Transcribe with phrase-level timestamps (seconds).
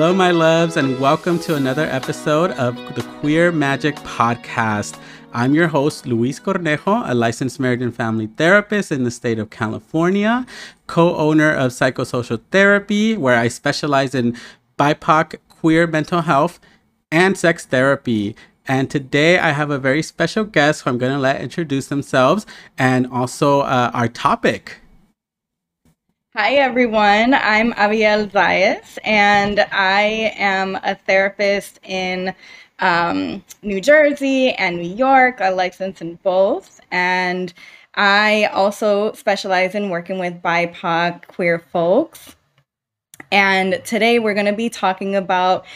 [0.00, 4.98] Hello, my loves, and welcome to another episode of the Queer Magic Podcast.
[5.34, 9.50] I'm your host, Luis Cornejo, a licensed marriage and family therapist in the state of
[9.50, 10.46] California,
[10.86, 14.38] co owner of Psychosocial Therapy, where I specialize in
[14.78, 16.60] BIPOC queer mental health
[17.12, 18.34] and sex therapy.
[18.66, 22.46] And today I have a very special guest who I'm going to let introduce themselves
[22.78, 24.79] and also uh, our topic.
[26.36, 27.34] Hi, everyone.
[27.34, 32.32] I'm Aviel Zayas, and I am a therapist in
[32.78, 36.80] um, New Jersey and New York, a license in both.
[36.92, 37.52] And
[37.96, 42.36] I also specialize in working with BIPOC queer folks.
[43.32, 45.66] And today we're going to be talking about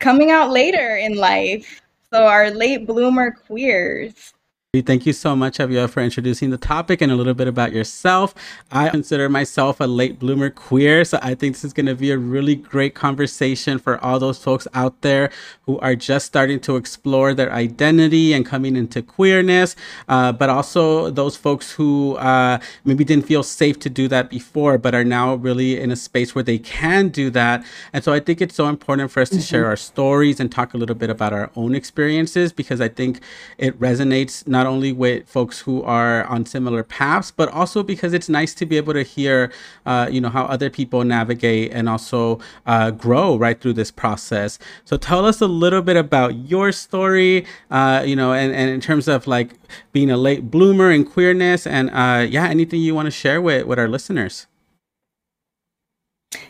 [0.00, 1.80] coming out later in life.
[2.12, 4.34] So, our late bloomer queers.
[4.72, 8.36] Thank you so much, Aviel, for introducing the topic and a little bit about yourself.
[8.70, 12.12] I consider myself a late bloomer queer, so I think this is going to be
[12.12, 15.32] a really great conversation for all those folks out there
[15.66, 19.74] who are just starting to explore their identity and coming into queerness,
[20.08, 24.78] uh, but also those folks who uh, maybe didn't feel safe to do that before,
[24.78, 27.64] but are now really in a space where they can do that.
[27.92, 29.42] And so I think it's so important for us to mm-hmm.
[29.42, 33.18] share our stories and talk a little bit about our own experiences because I think
[33.58, 38.12] it resonates not not only with folks who are on similar paths, but also because
[38.12, 39.50] it's nice to be able to hear,
[39.86, 44.58] uh, you know, how other people navigate and also uh, grow right through this process.
[44.84, 48.82] So tell us a little bit about your story, uh, you know, and, and in
[48.82, 49.54] terms of like
[49.92, 53.64] being a late bloomer in queerness and uh, yeah, anything you want to share with,
[53.66, 54.46] with our listeners.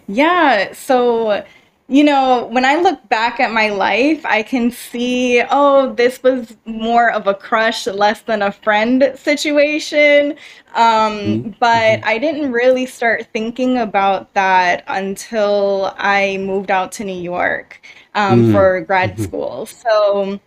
[0.09, 0.73] Yeah.
[0.73, 1.45] So,
[1.91, 6.57] you know, when I look back at my life, I can see, oh, this was
[6.65, 10.37] more of a crush, less than a friend situation.
[10.75, 11.51] Um, mm-hmm.
[11.59, 12.09] But mm-hmm.
[12.09, 17.83] I didn't really start thinking about that until I moved out to New York
[18.15, 18.53] um, mm-hmm.
[18.53, 19.25] for grad mm-hmm.
[19.25, 19.67] school.
[19.67, 20.41] So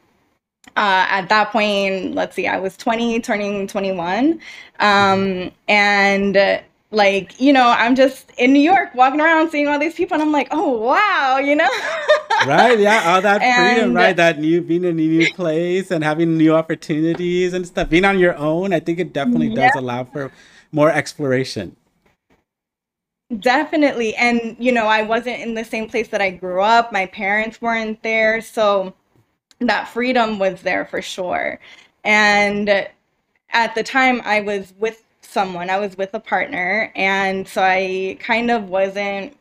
[0.78, 4.40] uh, at that point, let's see, I was 20, turning 21.
[4.80, 9.96] Um, and like you know i'm just in new york walking around seeing all these
[9.96, 11.70] people and i'm like oh wow you know?
[12.48, 16.03] Right yeah all that freedom and, right that new being in a new place and
[16.03, 19.68] having new opportunities and stuff being on your own i think it definitely yeah.
[19.68, 20.32] does allow for
[20.72, 21.76] more exploration.
[23.40, 27.06] Definitely and you know i wasn't in the same place that i grew up my
[27.06, 28.94] parents weren't there so
[29.59, 31.59] that freedom was there for sure.
[32.03, 32.70] And
[33.52, 35.03] at the time i was with
[35.34, 35.70] someone.
[35.70, 39.36] I was with a partner, and so I kind of wasn't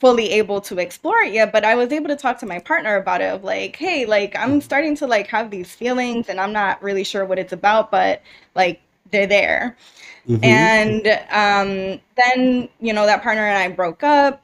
[0.00, 2.96] fully able to explore it yet but i was able to talk to my partner
[2.96, 6.52] about it of like hey like i'm starting to like have these feelings and i'm
[6.52, 8.20] not really sure what it's about but
[8.54, 8.80] like
[9.10, 9.76] they're there
[10.28, 10.44] mm-hmm.
[10.44, 14.42] and um then you know that partner and i broke up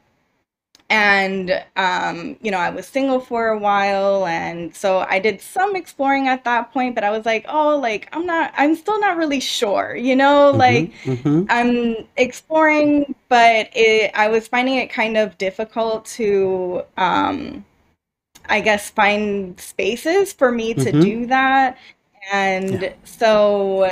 [0.95, 5.75] and um, you know i was single for a while and so i did some
[5.75, 9.17] exploring at that point but i was like oh like i'm not i'm still not
[9.17, 11.45] really sure you know mm-hmm, like mm-hmm.
[11.49, 17.65] i'm exploring but it, i was finding it kind of difficult to um,
[18.49, 21.01] i guess find spaces for me to mm-hmm.
[21.01, 21.77] do that
[22.33, 22.93] and yeah.
[23.03, 23.91] so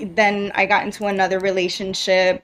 [0.00, 2.42] then i got into another relationship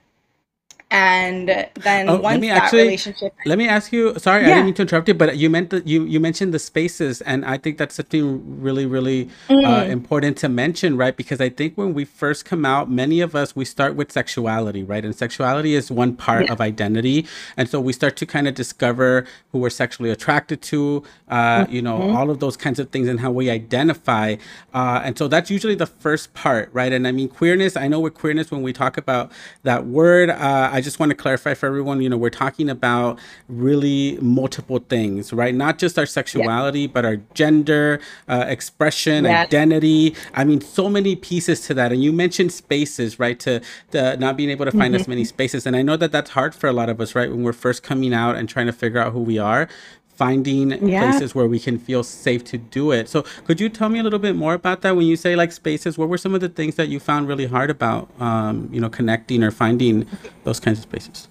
[0.90, 4.46] and then oh, once that actually, relationship let me ask you sorry yeah.
[4.46, 7.20] i didn't mean to interrupt you but you meant that you you mentioned the spaces
[7.22, 9.66] and i think that's something really really uh, mm.
[9.66, 13.34] uh, important to mention right because i think when we first come out many of
[13.34, 16.52] us we start with sexuality right and sexuality is one part yeah.
[16.52, 17.26] of identity
[17.56, 21.72] and so we start to kind of discover who we're sexually attracted to uh, mm-hmm.
[21.72, 22.16] you know mm-hmm.
[22.16, 24.36] all of those kinds of things and how we identify
[24.72, 27.98] uh, and so that's usually the first part right and i mean queerness i know
[27.98, 29.32] with queerness when we talk about
[29.64, 33.18] that word uh, I just want to clarify for everyone, you know, we're talking about
[33.48, 35.54] really multiple things, right?
[35.54, 36.86] Not just our sexuality, yeah.
[36.92, 40.14] but our gender, uh, expression, identity.
[40.34, 41.92] I mean, so many pieces to that.
[41.92, 43.40] And you mentioned spaces, right?
[43.40, 43.62] To,
[43.92, 45.00] to not being able to find mm-hmm.
[45.00, 45.64] as many spaces.
[45.64, 47.30] And I know that that's hard for a lot of us, right?
[47.30, 49.68] When we're first coming out and trying to figure out who we are
[50.16, 51.10] finding yeah.
[51.10, 53.08] places where we can feel safe to do it.
[53.08, 54.96] So, could you tell me a little bit more about that?
[54.96, 57.46] When you say like spaces, what were some of the things that you found really
[57.46, 60.06] hard about, um, you know, connecting or finding
[60.44, 61.28] those kinds of spaces?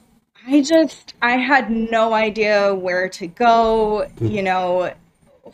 [0.48, 4.28] I just, I had no idea where to go, mm-hmm.
[4.28, 4.94] you know,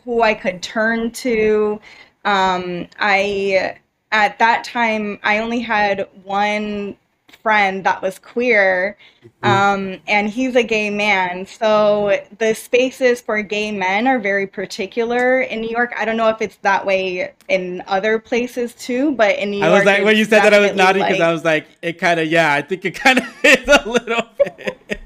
[0.03, 1.79] who I could turn to.
[2.25, 3.77] Um, I,
[4.11, 6.97] at that time, I only had one
[7.37, 9.47] friend that was queer, mm-hmm.
[9.47, 11.45] um, and he's a gay man.
[11.45, 15.93] So the spaces for gay men are very particular in New York.
[15.97, 19.69] I don't know if it's that way in other places too, but in New York,
[19.69, 21.67] I was like, when you said that, I was nodding because like, I was like,
[21.81, 25.01] it kind of, yeah, I think it kind of is a little bit.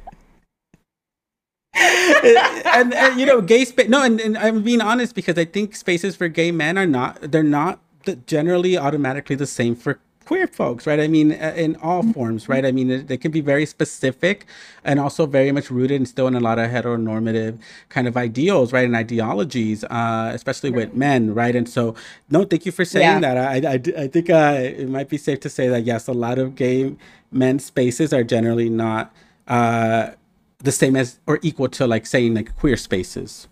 [2.65, 3.89] and, and, you know, gay space.
[3.89, 7.19] No, and, and I'm being honest because I think spaces for gay men are not.
[7.21, 7.79] They're not
[8.27, 10.99] generally automatically the same for queer folks, right?
[10.99, 12.11] I mean, uh, in all mm-hmm.
[12.11, 12.65] forms, right?
[12.65, 14.45] I mean, they can be very specific
[14.83, 18.73] and also very much rooted and still in a lot of heteronormative kind of ideals,
[18.73, 18.85] right?
[18.85, 21.55] And ideologies, uh, especially with men, right?
[21.55, 21.95] And so,
[22.29, 23.33] no, thank you for saying yeah.
[23.33, 23.37] that.
[23.37, 26.39] I, I, I think uh, it might be safe to say that, yes, a lot
[26.39, 26.95] of gay
[27.31, 29.13] men spaces are generally not
[29.47, 30.11] uh,
[30.59, 33.47] the same as or equal to, like, saying, like, queer spaces.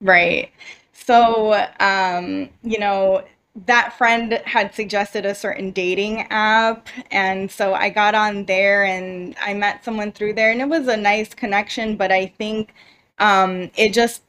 [0.00, 0.52] Right.
[0.92, 3.24] So, um, you know,
[3.66, 9.34] that friend had suggested a certain dating app and so i got on there and
[9.40, 12.72] i met someone through there and it was a nice connection but i think
[13.18, 14.22] um, it just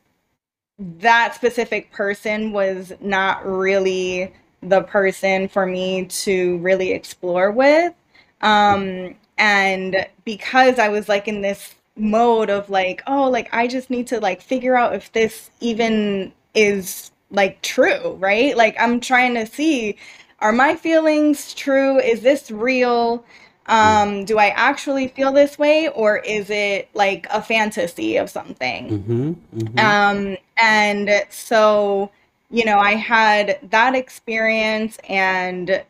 [0.80, 7.94] that specific person was not really the person for me to really explore with.
[8.42, 13.90] Um, and because i was like in this mode of like oh like i just
[13.90, 18.56] need to like figure out if this even is like true, right?
[18.56, 19.98] Like I'm trying to see
[20.40, 22.00] are my feelings true?
[22.00, 23.26] Is this real?
[23.66, 28.90] Um, do I actually feel this way or is it like a fantasy of something?
[28.90, 29.80] Mm-hmm, mm-hmm.
[29.80, 32.10] Um, and so,
[32.50, 35.84] you know, I had that experience and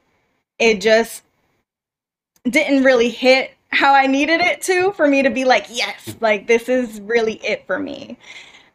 [0.58, 1.24] it just
[2.44, 6.48] didn't really hit how I needed it to for me to be like, yes, like
[6.48, 8.18] this is really it for me.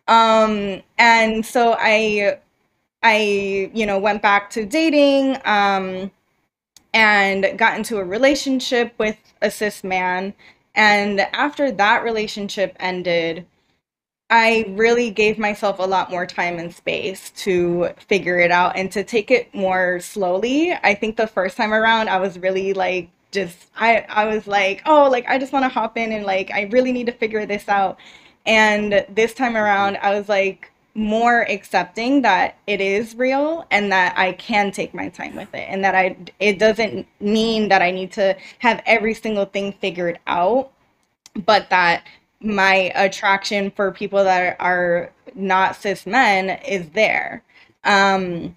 [0.08, 2.38] Um, and so I
[3.04, 6.10] I, you know, went back to dating um,
[6.92, 10.32] and got into a relationship with a cis man.
[10.74, 13.46] And after that relationship ended,
[14.30, 18.90] I really gave myself a lot more time and space to figure it out and
[18.92, 20.72] to take it more slowly.
[20.72, 24.80] I think the first time around, I was really like, just, I, I was like,
[24.86, 27.44] oh, like, I just want to hop in and like, I really need to figure
[27.44, 27.98] this out.
[28.46, 34.16] And this time around, I was like, more accepting that it is real and that
[34.16, 37.90] I can take my time with it and that I it doesn't mean that I
[37.90, 40.70] need to have every single thing figured out
[41.44, 42.04] but that
[42.40, 47.42] my attraction for people that are not cis men is there.
[47.82, 48.56] Um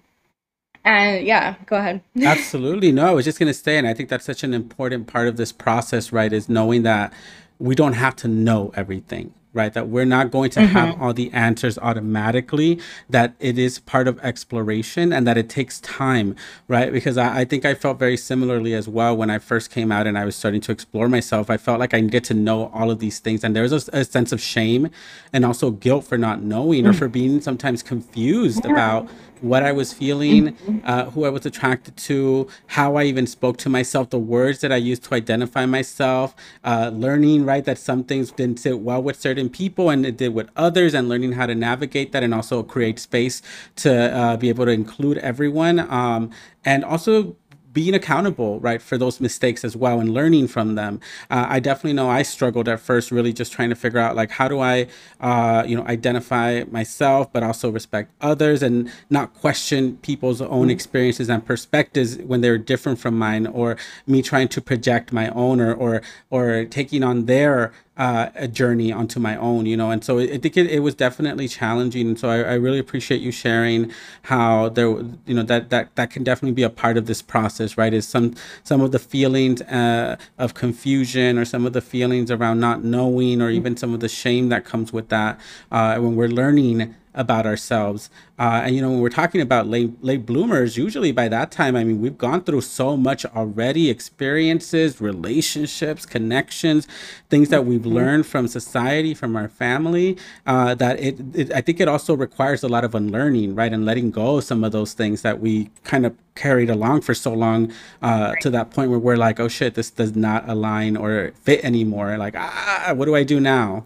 [0.84, 2.02] and yeah go ahead.
[2.22, 2.92] Absolutely.
[2.92, 5.26] No i was just going to say and i think that's such an important part
[5.26, 7.12] of this process right is knowing that
[7.58, 9.72] we don't have to know everything right?
[9.72, 10.72] That we're not going to mm-hmm.
[10.72, 12.78] have all the answers automatically,
[13.08, 16.36] that it is part of exploration and that it takes time,
[16.68, 16.92] right?
[16.92, 20.06] Because I, I, think I felt very similarly as well when I first came out
[20.06, 21.50] and I was starting to explore myself.
[21.50, 23.42] I felt like I needed to know all of these things.
[23.42, 24.90] And there was a, a sense of shame
[25.32, 26.90] and also guilt for not knowing mm-hmm.
[26.90, 26.98] or mm.
[26.98, 28.72] for being sometimes confused yeah.
[28.72, 29.08] about
[29.42, 33.68] what I was feeling, uh, who I was attracted to, how I even spoke to
[33.68, 38.30] myself, the words that I used to identify myself, uh, learning, right, that some things
[38.30, 41.54] didn't sit well with certain people and it did with others, and learning how to
[41.54, 43.42] navigate that and also create space
[43.76, 45.78] to uh, be able to include everyone.
[45.80, 46.30] Um,
[46.64, 47.36] and also
[47.72, 51.00] being accountable, right, for those mistakes as well and learning from them.
[51.30, 54.30] Uh, I definitely know I struggled at first, really just trying to figure out like
[54.30, 54.86] how do I,
[55.20, 60.70] uh, you know, identify myself, but also respect others and not question people's own mm-hmm.
[60.70, 65.60] experiences and perspectives when they're different from mine, or me trying to project my own
[65.60, 69.90] or or or taking on their uh, a journey onto my own, you know.
[69.90, 72.06] And so I think it, it was definitely challenging.
[72.08, 76.10] And so I, I really appreciate you sharing how there, you know, that that that
[76.10, 77.92] can definitely be a part of this process, right?
[77.92, 82.60] Is some some of the feelings uh, of confusion or some of the feelings around
[82.60, 85.38] not knowing or even some of the shame that comes with that
[85.72, 88.08] uh, when we're learning about ourselves.
[88.38, 91.74] Uh, and you know, when we're talking about late late bloomers, usually by that time,
[91.76, 96.86] I mean, we've gone through so much already: experiences, relationships, connections,
[97.28, 97.90] things that we've mm-hmm.
[97.90, 100.16] learned from society, from our family.
[100.46, 103.84] Uh, that it, it, I think, it also requires a lot of unlearning, right, and
[103.84, 107.34] letting go of some of those things that we kind of carried along for so
[107.34, 107.72] long
[108.02, 108.40] uh, right.
[108.42, 112.16] to that point where we're like, oh shit, this does not align or fit anymore.
[112.16, 113.84] Like, ah, what do I do now?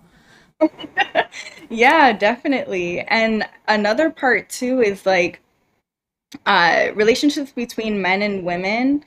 [1.71, 3.01] yeah, definitely.
[3.01, 5.41] And another part too is like
[6.47, 9.05] uh, relationships between men and women.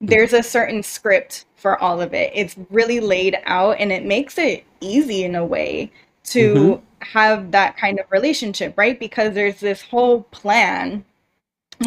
[0.00, 2.30] There's a certain script for all of it.
[2.34, 5.90] It's really laid out and it makes it easy in a way
[6.24, 6.84] to mm-hmm.
[7.00, 8.98] have that kind of relationship, right?
[8.98, 11.04] Because there's this whole plan.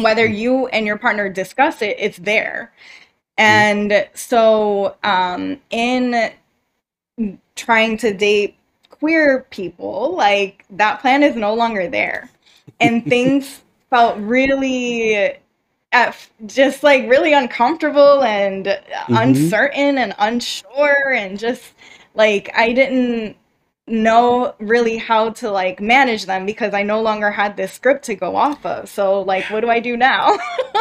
[0.00, 0.36] Whether mm.
[0.36, 2.72] you and your partner discuss it, it's there.
[3.38, 3.42] Mm.
[3.42, 6.32] And so, um, in
[7.56, 8.56] trying to date
[9.00, 12.30] queer people, like that plan is no longer there.
[12.78, 15.34] And things felt really
[15.92, 19.16] at just like really uncomfortable and mm-hmm.
[19.16, 21.72] uncertain and unsure and just
[22.14, 23.36] like I didn't
[23.90, 28.14] know really how to like manage them because I no longer had this script to
[28.14, 28.88] go off of.
[28.88, 30.38] So like, what do I do now?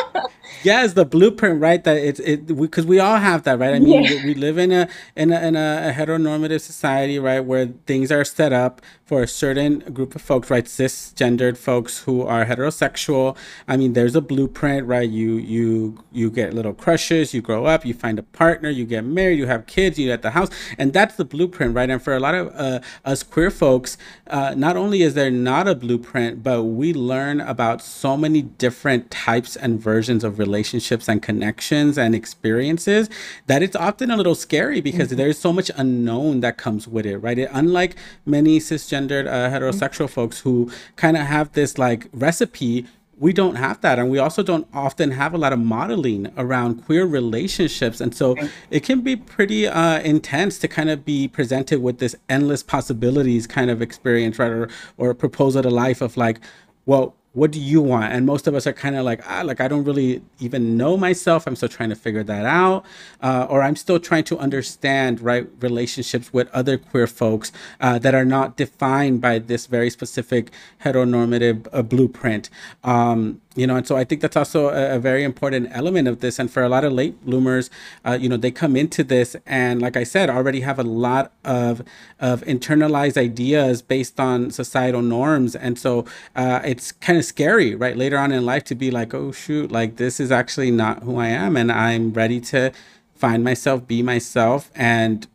[0.64, 1.84] yeah, it's the blueprint, right?
[1.84, 3.74] That it's it because we, we, all have that, right?
[3.74, 4.10] I mean, yeah.
[4.10, 8.24] we, we, live in a in a, in a heteronormative society, right, where things are
[8.24, 10.66] set up for a certain group of folks, right?
[10.66, 13.36] Cisgendered folks who are heterosexual.
[13.68, 15.10] I mean, there's a blueprint, right?
[15.10, 19.04] You you you get little crushes, you grow up, you find a partner, you get
[19.04, 21.90] married, you have kids, you at the house, and that's the blueprint, right?
[21.90, 23.98] And for a lot of uh, us queer folks,
[24.28, 29.10] uh, not only is there not a blueprint, but we learn about so many different
[29.10, 33.10] types and versions of relationships and connections and experiences
[33.48, 35.18] that it's often a little scary because mm-hmm.
[35.18, 37.40] there's so much unknown that comes with it, right?
[37.40, 38.60] It, unlike many
[39.00, 40.08] cisgendered uh, heterosexual mm-hmm.
[40.08, 42.86] folks who kind of have this like recipe
[43.20, 44.00] we don't have that.
[44.00, 48.00] And we also don't often have a lot of modeling around queer relationships.
[48.00, 48.38] And so
[48.72, 53.46] it can be pretty uh, intense to kind of be presented with this endless possibilities
[53.46, 54.50] kind of experience right?
[54.50, 56.40] Or, or proposal to life of like
[56.86, 58.12] well what do you want?
[58.12, 60.98] And most of us are kind of like ah like i don't really even know
[60.98, 61.46] myself.
[61.46, 62.86] I'm still trying to figure that out.
[63.22, 68.16] Uh, or i'm still trying to understand right relationships with other queer folks uh, that
[68.16, 70.52] are not defined by this very specific
[70.84, 72.50] heteronormative uh, blueprint.
[72.84, 76.20] Um, you know and so i think that's also a, a, very important element of
[76.20, 76.38] this.
[76.40, 77.70] And for a lot of late bloomers
[78.06, 81.34] uh, you know they come into this and like i said already have a lot
[81.44, 81.82] of
[82.20, 85.56] of internalized ideas based on societal norms.
[85.56, 89.14] And so uh, it's kind of scary right later on in life to be like
[89.14, 92.72] oh shoot like this is actually not who i am and i'm ready to
[93.16, 95.28] find myself be myself and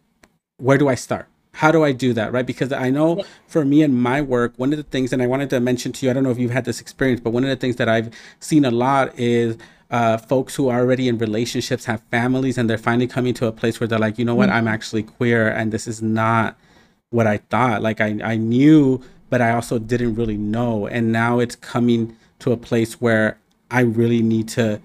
[0.58, 2.44] where do i start how do I do that, right?
[2.44, 3.22] Because I know yeah.
[3.46, 6.04] for me and my work, one of the things, and I wanted to mention to
[6.04, 7.88] you, I don't know if you've had this experience, but one of the things that
[7.88, 9.56] I've seen a lot is
[9.88, 13.52] uh, folks who are already in relationships have families and they're finally coming to a
[13.52, 14.58] place where they're like, you know what, mm-hmm.
[14.58, 16.58] I'm actually queer and this is not
[17.10, 17.82] what I thought.
[17.82, 20.88] Like I, I knew, but I also didn't really know.
[20.88, 23.38] And now it's coming to a place where
[23.70, 24.80] I really need to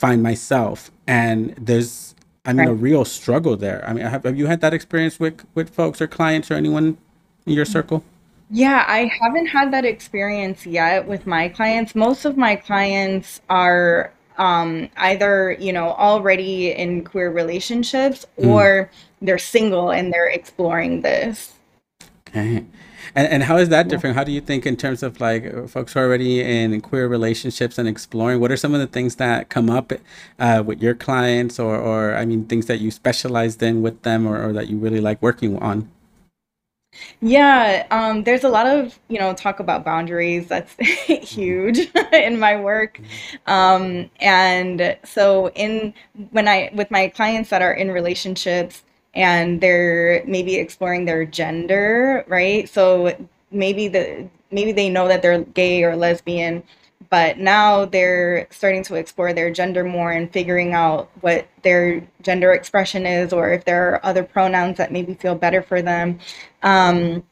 [0.00, 0.90] find myself.
[1.06, 2.11] And there's
[2.44, 2.68] I mean, right.
[2.68, 3.84] a real struggle there.
[3.86, 6.98] I mean, have, have you had that experience with with folks or clients or anyone
[7.46, 8.02] in your circle?
[8.50, 11.94] Yeah, I haven't had that experience yet with my clients.
[11.94, 18.48] Most of my clients are um, either, you know, already in queer relationships mm.
[18.48, 18.90] or
[19.22, 21.54] they're single and they're exploring this.
[22.28, 22.64] Okay.
[23.14, 24.16] And, and how is that different?
[24.16, 27.78] How do you think in terms of like folks who are already in queer relationships
[27.78, 28.40] and exploring?
[28.40, 29.92] What are some of the things that come up
[30.38, 34.26] uh, with your clients, or or I mean, things that you specialized in with them,
[34.26, 35.90] or, or that you really like working on?
[37.20, 40.48] Yeah, um, there's a lot of you know talk about boundaries.
[40.48, 43.00] That's huge in my work,
[43.46, 45.94] um, and so in
[46.30, 48.82] when I with my clients that are in relationships,
[49.14, 52.68] and they're maybe exploring their gender, right?
[52.68, 53.14] So
[53.50, 56.62] maybe the maybe they know that they're gay or lesbian,
[57.10, 62.52] but now they're starting to explore their gender more and figuring out what their gender
[62.52, 66.18] expression is or if there are other pronouns that maybe feel better for them.
[66.62, 67.22] Um,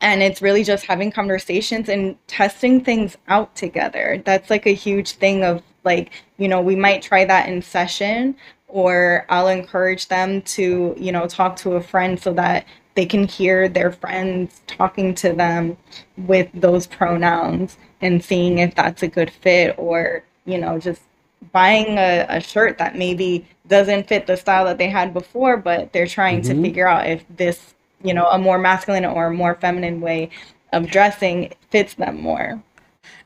[0.00, 4.20] and it's really just having conversations and testing things out together.
[4.24, 8.36] That's like a huge thing of like, you know, we might try that in session,
[8.72, 13.28] or I'll encourage them to, you know, talk to a friend so that they can
[13.28, 15.76] hear their friends talking to them
[16.16, 21.02] with those pronouns and seeing if that's a good fit or, you know, just
[21.52, 25.92] buying a, a shirt that maybe doesn't fit the style that they had before, but
[25.92, 26.62] they're trying mm-hmm.
[26.62, 30.30] to figure out if this, you know, a more masculine or a more feminine way
[30.72, 32.62] of dressing fits them more.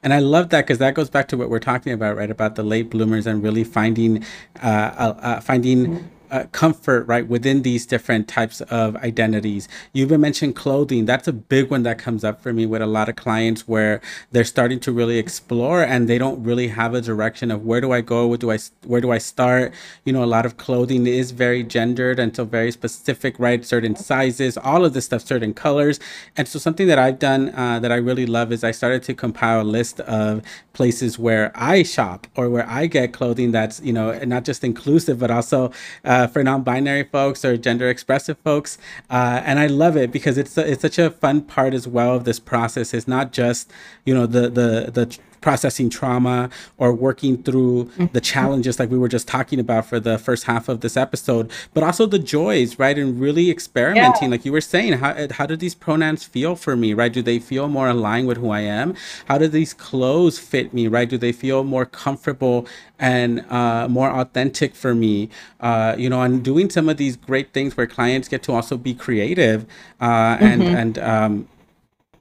[0.02, 2.30] And I love that because that goes back to what we're talking about, right?
[2.30, 4.24] About the late bloomers and really finding,
[4.62, 9.68] uh, uh, uh finding uh, comfort right within these different types of identities.
[9.92, 11.06] You even mentioned clothing.
[11.06, 14.00] That's a big one that comes up for me with a lot of clients where
[14.32, 17.92] they're starting to really explore and they don't really have a direction of where do
[17.92, 19.72] i go where do i where do i start?
[20.04, 23.64] You know a lot of clothing is very gendered and so very specific right?
[23.64, 25.98] Certain sizes all of this stuff certain colors.
[26.36, 29.14] And so something that i've done uh, that i really love is i started to
[29.14, 33.92] compile a list of places where i shop or where i get clothing that's you
[33.92, 35.70] know not just inclusive but also
[36.04, 38.78] uh, uh, for non-binary folks or gender expressive folks,
[39.10, 42.24] uh, and I love it because it's it's such a fun part as well of
[42.24, 42.92] this process.
[42.92, 43.70] It's not just
[44.04, 48.06] you know the the the processing trauma or working through mm-hmm.
[48.06, 51.48] the challenges like we were just talking about for the first half of this episode
[51.72, 54.28] but also the joys right and really experimenting yeah.
[54.28, 57.38] like you were saying how, how do these pronouns feel for me right do they
[57.38, 58.92] feel more aligned with who i am
[59.26, 62.66] how do these clothes fit me right do they feel more comfortable
[62.98, 65.28] and uh, more authentic for me
[65.60, 68.76] uh, you know and doing some of these great things where clients get to also
[68.76, 69.64] be creative
[70.00, 70.74] uh, and mm-hmm.
[70.74, 71.48] and um,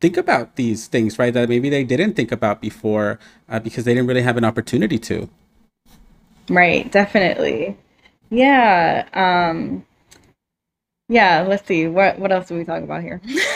[0.02, 1.34] think about these things, right?
[1.34, 5.00] That maybe they didn't think about before uh, because they didn't really have an opportunity
[5.00, 5.30] to.
[6.50, 7.78] Right, definitely.
[8.30, 9.08] Yeah.
[9.14, 9.86] Um,
[11.10, 11.46] yeah.
[11.48, 11.88] Let's see.
[11.88, 13.22] What what else do we talk about here?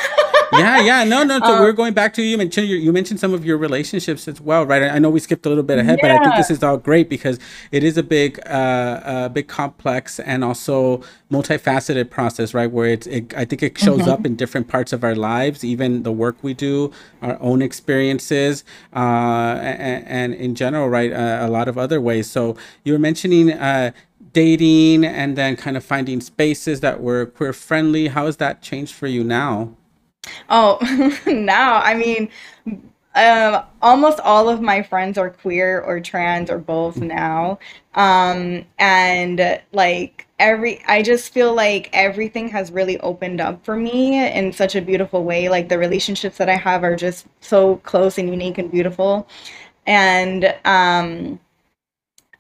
[0.54, 1.40] yeah, yeah, no, no.
[1.40, 4.42] So um, we're going back to you mentioned you mentioned some of your relationships as
[4.42, 4.84] well, right?
[4.84, 6.18] I know we skipped a little bit ahead, yeah.
[6.18, 7.40] but I think this is all great because
[7.72, 12.72] it is a big, uh, a big complex and also multifaceted process, right?
[12.72, 14.10] Where it's, it, I think it shows mm-hmm.
[14.10, 16.92] up in different parts of our lives, even the work we do,
[17.22, 18.64] our own experiences,
[18.96, 21.12] uh, and, and in general, right?
[21.12, 22.30] Uh, a lot of other ways.
[22.30, 23.52] So you were mentioning.
[23.52, 23.92] Uh,
[24.32, 28.94] dating and then kind of finding spaces that were queer friendly how has that changed
[28.94, 29.76] for you now
[30.50, 30.80] Oh,
[31.28, 32.30] now, I mean,
[33.16, 37.60] um, almost all of my friends are queer or trans or both now.
[37.96, 44.26] Um, and like every, I just feel like everything has really opened up for me
[44.32, 45.50] in such a beautiful way.
[45.50, 49.28] Like the relationships that I have are just so close and unique and beautiful.
[49.86, 51.40] And, um,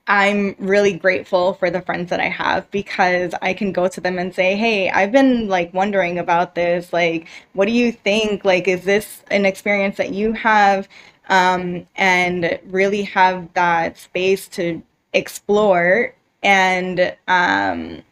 [0.09, 4.17] I'm really grateful for the friends that I have because I can go to them
[4.19, 6.91] and say, "Hey, I've been like wondering about this.
[6.91, 8.43] Like, what do you think?
[8.43, 10.87] Like, is this an experience that you have?"
[11.29, 14.81] Um, and really have that space to
[15.13, 18.03] explore and um,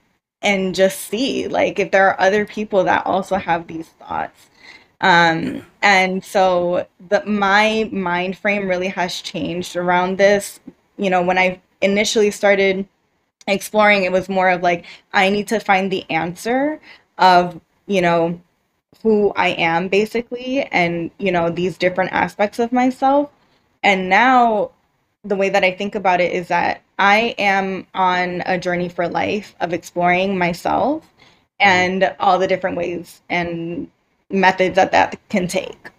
[0.43, 4.47] and just see like if there are other people that also have these thoughts.
[5.01, 10.59] Um, and so the my mind frame really has changed around this.
[10.97, 12.87] You know, when I initially started
[13.47, 16.79] exploring, it was more of like, I need to find the answer
[17.17, 18.39] of, you know,
[19.03, 23.31] who I am basically, and, you know, these different aspects of myself.
[23.83, 24.71] And now
[25.23, 29.07] the way that I think about it is that I am on a journey for
[29.07, 31.05] life of exploring myself
[31.59, 33.89] and all the different ways and
[34.29, 35.89] methods that that can take.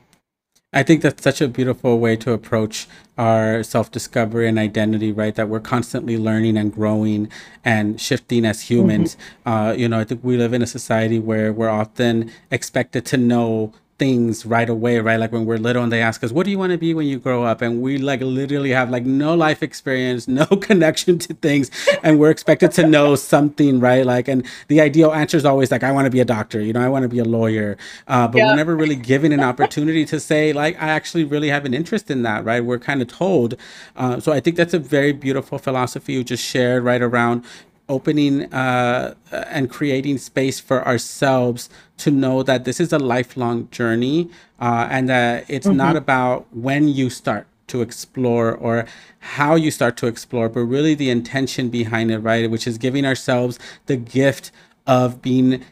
[0.73, 5.35] I think that's such a beautiful way to approach our self discovery and identity, right?
[5.35, 7.31] That we're constantly learning and growing
[7.65, 9.17] and shifting as humans.
[9.47, 9.49] Mm-hmm.
[9.49, 13.17] Uh, you know, I think we live in a society where we're often expected to
[13.17, 15.19] know things right away, right?
[15.19, 17.07] Like when we're little and they ask us, what do you want to be when
[17.07, 17.63] you grow up?
[17.63, 21.71] And we like literally have like no life experience, no connection to things.
[22.03, 24.07] And we're expected to know something, right?
[24.07, 26.73] Like, and the ideal answer is always like, I want to be a doctor, you
[26.73, 27.77] know, I want to be a lawyer.
[28.07, 28.49] Uh, but yeah.
[28.49, 32.11] we're never really given an opportunity to say, like, I actually really have an interest
[32.11, 32.65] in that, right?
[32.65, 33.55] We're kind of told.
[33.97, 37.45] Uh, so I think that's a very beautiful philosophy you just shared right around
[37.89, 44.31] opening uh, and creating space for ourselves to know that this is a lifelong journey
[44.61, 45.77] uh, and that it's mm-hmm.
[45.77, 48.87] not about when you start to explore or
[49.21, 52.51] how you start to explore, but really the intention behind it, right?
[52.51, 54.51] Which is giving ourselves the gift
[54.87, 55.65] of being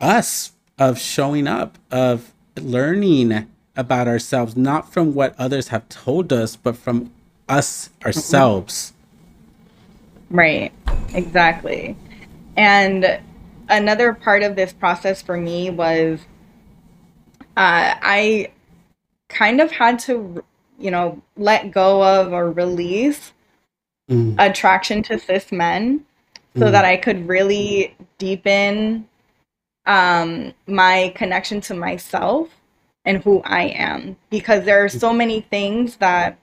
[0.00, 6.56] us, of showing up, of learning about ourselves, not from what others have told us,
[6.56, 7.12] but from
[7.48, 8.93] us ourselves.
[10.34, 10.72] Right,
[11.14, 11.96] exactly.
[12.56, 13.20] And
[13.68, 16.18] another part of this process for me was
[17.56, 18.50] uh, I
[19.28, 20.42] kind of had to,
[20.76, 23.32] you know, let go of or release
[24.10, 24.34] mm.
[24.36, 26.04] attraction to cis men
[26.56, 26.72] so mm.
[26.72, 29.08] that I could really deepen
[29.86, 32.48] um, my connection to myself
[33.04, 34.16] and who I am.
[34.30, 36.38] Because there are so many things that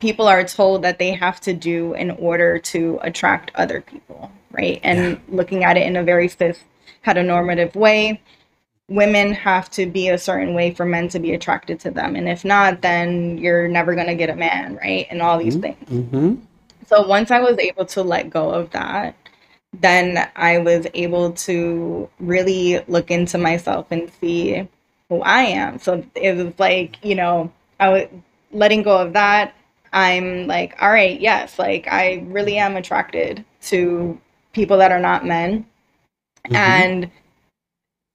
[0.00, 4.80] people are told that they have to do in order to attract other people, right?
[4.82, 5.18] And yeah.
[5.28, 6.60] looking at it in a very cis
[7.04, 8.20] heteronormative way,
[8.88, 12.16] women have to be a certain way for men to be attracted to them.
[12.16, 15.06] And if not, then you're never going to get a man, right?
[15.10, 15.84] And all these mm-hmm.
[15.86, 16.06] things.
[16.10, 16.34] Mm-hmm.
[16.86, 19.16] So once I was able to let go of that,
[19.72, 24.68] then I was able to really look into myself and see
[25.08, 25.78] who I am.
[25.78, 28.08] So it was like, you know, I was
[28.52, 29.54] letting go of that
[29.96, 34.20] I'm like, all right, yes, like I really am attracted to
[34.52, 35.64] people that are not men.
[36.44, 36.54] Mm-hmm.
[36.54, 37.10] And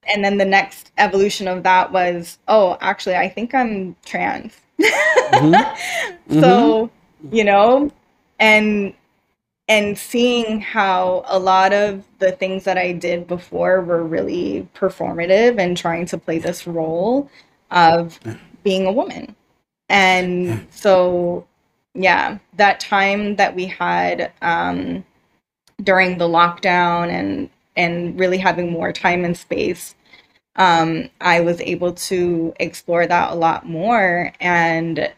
[0.04, 4.60] and then the next evolution of that was, oh, actually I think I'm trans.
[4.80, 6.40] Mm-hmm.
[6.40, 7.34] so, mm-hmm.
[7.34, 7.90] you know,
[8.38, 8.94] and
[9.66, 15.58] and seeing how a lot of the things that I did before were really performative
[15.58, 17.28] and trying to play this role
[17.72, 18.20] of
[18.62, 19.34] being a woman.
[19.88, 21.46] And so
[21.94, 25.04] yeah, that time that we had um,
[25.82, 29.94] during the lockdown and and really having more time and space,
[30.56, 34.32] um, I was able to explore that a lot more.
[34.40, 35.12] And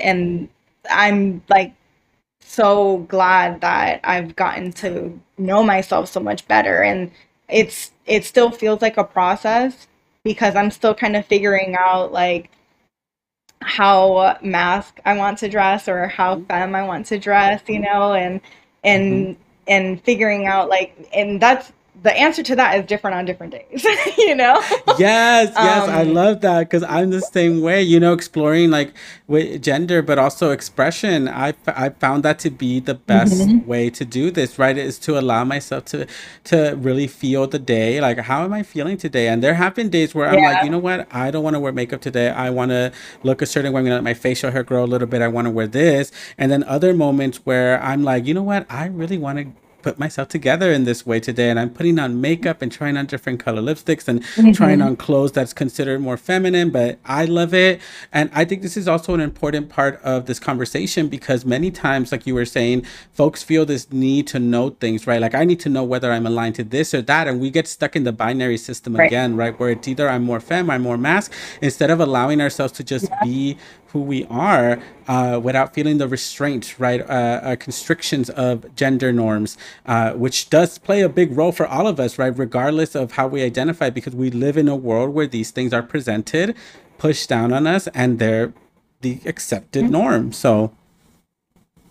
[0.00, 0.48] and
[0.90, 1.74] I'm like
[2.40, 6.82] so glad that I've gotten to know myself so much better.
[6.82, 7.10] And
[7.48, 9.88] it's it still feels like a process
[10.24, 12.50] because I'm still kind of figuring out like
[13.64, 16.44] how masc I want to dress or how mm-hmm.
[16.44, 18.40] femme I want to dress, you know, and
[18.84, 19.42] and mm-hmm.
[19.68, 21.72] and figuring out like and that's
[22.04, 23.82] the answer to that is different on different days,
[24.18, 24.60] you know?
[24.98, 28.92] Yes, yes, um, I love that because I'm the same way, you know, exploring like
[29.26, 31.28] with gender, but also expression.
[31.28, 33.66] I, I found that to be the best mm-hmm.
[33.66, 34.76] way to do this, right?
[34.76, 36.06] Is to allow myself to
[36.44, 38.02] to really feel the day.
[38.02, 39.28] Like, how am I feeling today?
[39.28, 40.52] And there have been days where I'm yeah.
[40.52, 41.08] like, you know what?
[41.10, 42.28] I don't want to wear makeup today.
[42.28, 43.78] I want to look a certain way.
[43.78, 45.22] I'm going to let my facial hair grow a little bit.
[45.22, 46.12] I want to wear this.
[46.36, 48.66] And then other moments where I'm like, you know what?
[48.70, 52.18] I really want to put myself together in this way today and I'm putting on
[52.18, 54.52] makeup and trying on different color lipsticks and mm-hmm.
[54.52, 57.82] trying on clothes that's considered more feminine, but I love it.
[58.10, 62.12] And I think this is also an important part of this conversation because many times,
[62.12, 65.20] like you were saying, folks feel this need to know things, right?
[65.20, 67.28] Like I need to know whether I'm aligned to this or that.
[67.28, 69.06] And we get stuck in the binary system right.
[69.06, 69.58] again, right?
[69.60, 73.10] Where it's either I'm more femme, I'm more masc, instead of allowing ourselves to just
[73.10, 73.18] yeah.
[73.22, 73.58] be
[73.94, 77.00] who we are uh, without feeling the restraint, right?
[77.00, 81.86] Uh, uh, constrictions of gender norms, uh, which does play a big role for all
[81.86, 82.36] of us, right?
[82.36, 85.82] Regardless of how we identify, because we live in a world where these things are
[85.82, 86.56] presented,
[86.98, 88.52] pushed down on us, and they're
[89.00, 89.92] the accepted mm-hmm.
[89.92, 90.32] norm.
[90.32, 90.72] So,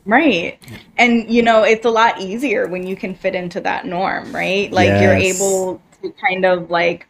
[0.06, 0.60] Right.
[0.98, 4.70] And you know, it's a lot easier when you can fit into that norm, right?
[4.70, 5.02] Like yes.
[5.02, 7.08] you're able to kind of like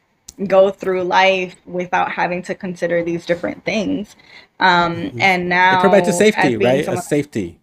[0.47, 4.15] go through life without having to consider these different things.
[4.59, 5.21] Um, mm-hmm.
[5.21, 6.85] And now it provides a safety, right?
[6.85, 7.59] Someone, a safety.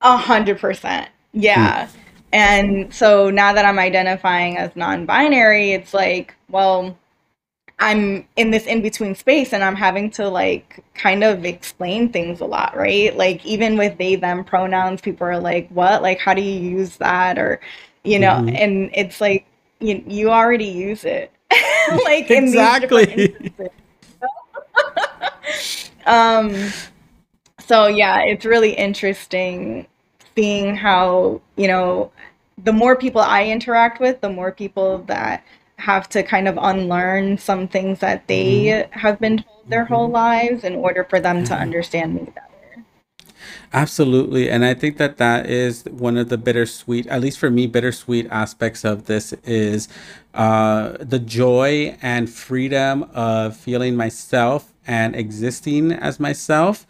[0.00, 1.08] A hundred percent.
[1.32, 1.86] Yeah.
[1.86, 1.90] Mm.
[2.32, 6.96] And so now that I'm identifying as non-binary, it's like, well,
[7.78, 12.40] I'm in this in between space and I'm having to like kind of explain things
[12.40, 13.16] a lot, right?
[13.16, 16.02] Like even with they them pronouns, people are like, "What?
[16.02, 17.60] Like how do you use that?" or
[18.04, 18.54] you know, mm-hmm.
[18.56, 19.46] and it's like
[19.80, 21.32] you you already use it.
[22.04, 23.34] like exactly.
[26.06, 26.72] um
[27.66, 29.86] so yeah, it's really interesting
[30.36, 32.10] seeing how, you know,
[32.62, 35.44] the more people I interact with, the more people that
[35.76, 38.98] have to kind of unlearn some things that they mm-hmm.
[38.98, 40.14] have been told their whole mm-hmm.
[40.14, 41.62] lives in order for them to mm-hmm.
[41.62, 42.84] understand me better.
[43.72, 44.48] Absolutely.
[44.48, 48.28] And I think that that is one of the bittersweet, at least for me, bittersweet
[48.30, 49.88] aspects of this is
[50.32, 56.86] uh, the joy and freedom of feeling myself and existing as myself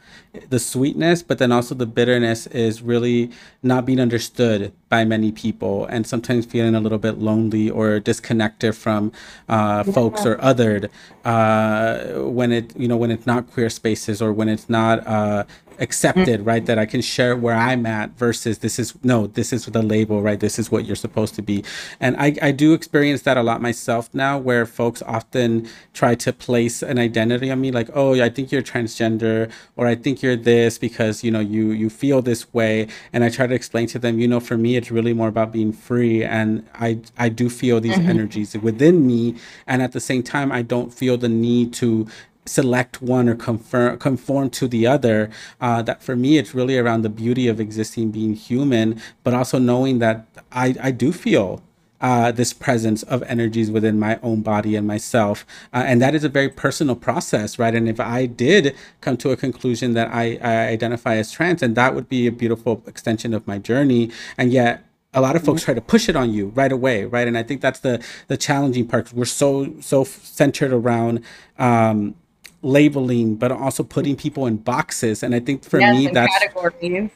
[0.51, 3.31] the sweetness but then also the bitterness is really
[3.63, 8.75] not being understood by many people and sometimes feeling a little bit lonely or disconnected
[8.75, 9.13] from
[9.49, 10.89] uh, folks or othered
[11.25, 15.45] uh, when it you know when it's not queer spaces or when it's not uh,
[15.79, 19.67] accepted right that i can share where i'm at versus this is no this is
[19.67, 21.65] the label right this is what you're supposed to be.
[22.01, 26.33] And i, I do experience that a lot myself now where folks often try to
[26.33, 30.37] place an identity on me like oh i think you're transgender or i think you're
[30.37, 32.87] this because you know you you feel this way.
[33.13, 35.53] And i try to explain to them you know for me it's really more about
[35.53, 38.11] being free and i i do feel these mm-hmm.
[38.11, 39.37] energies within me.
[39.67, 42.07] And at the same time i don't feel the need to
[42.47, 45.31] select one or conform conform to the other.
[45.61, 49.59] Uh, that for me, it's really around the beauty of existing, being human, but also
[49.59, 51.63] knowing that I I do feel.
[52.01, 55.47] Uh, this presence of energies within my own body and myself.
[55.73, 57.75] Uh, and that is a very personal process, right?
[57.75, 61.75] And if I did come to a conclusion that I, I identify as trans, and
[61.77, 64.11] that would be a beautiful extension of my journey.
[64.37, 65.67] And yet, a lot of folks mm-hmm.
[65.67, 68.37] try to push it on you right away right and i think that's the the
[68.37, 71.23] challenging part we're so so centered around
[71.59, 72.17] um
[72.65, 75.23] labeling, but also putting people in boxes.
[75.23, 77.11] And I think for yes, me, that's categories.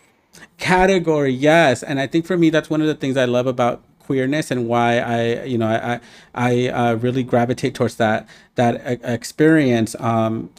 [0.58, 1.82] Category, yes.
[1.82, 4.68] And I think for me, that's one of the things I love about queerness and
[4.68, 6.00] why I, you know, I
[6.34, 9.96] I, uh, really gravitate towards that that uh, experience.
[9.98, 10.50] Um,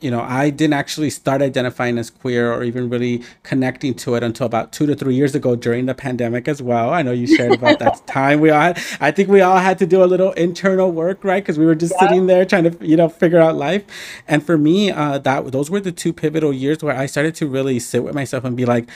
[0.00, 4.22] you know, I didn't actually start identifying as queer or even really connecting to it
[4.22, 6.90] until about two to three years ago during the pandemic as well.
[6.90, 8.40] I know you shared about that time.
[8.40, 11.42] We all, had, I think we all had to do a little internal work, right?
[11.42, 12.08] Because we were just yeah.
[12.08, 13.84] sitting there trying to, you know, figure out life.
[14.28, 17.46] And for me, uh, that those were the two pivotal years where I started to
[17.46, 18.88] really sit with myself and be like,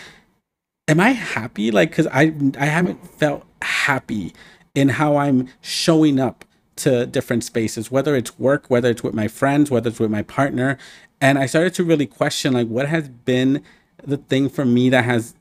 [0.86, 4.34] "Am I happy?" Like, because I I haven't felt happy
[4.74, 6.44] in how I'm showing up
[6.80, 10.22] to different spaces, whether it's work, whether it's with my friends, whether it's with my
[10.22, 10.78] partner.
[11.20, 13.62] And I started to really question like what has been
[14.02, 15.34] the thing for me that has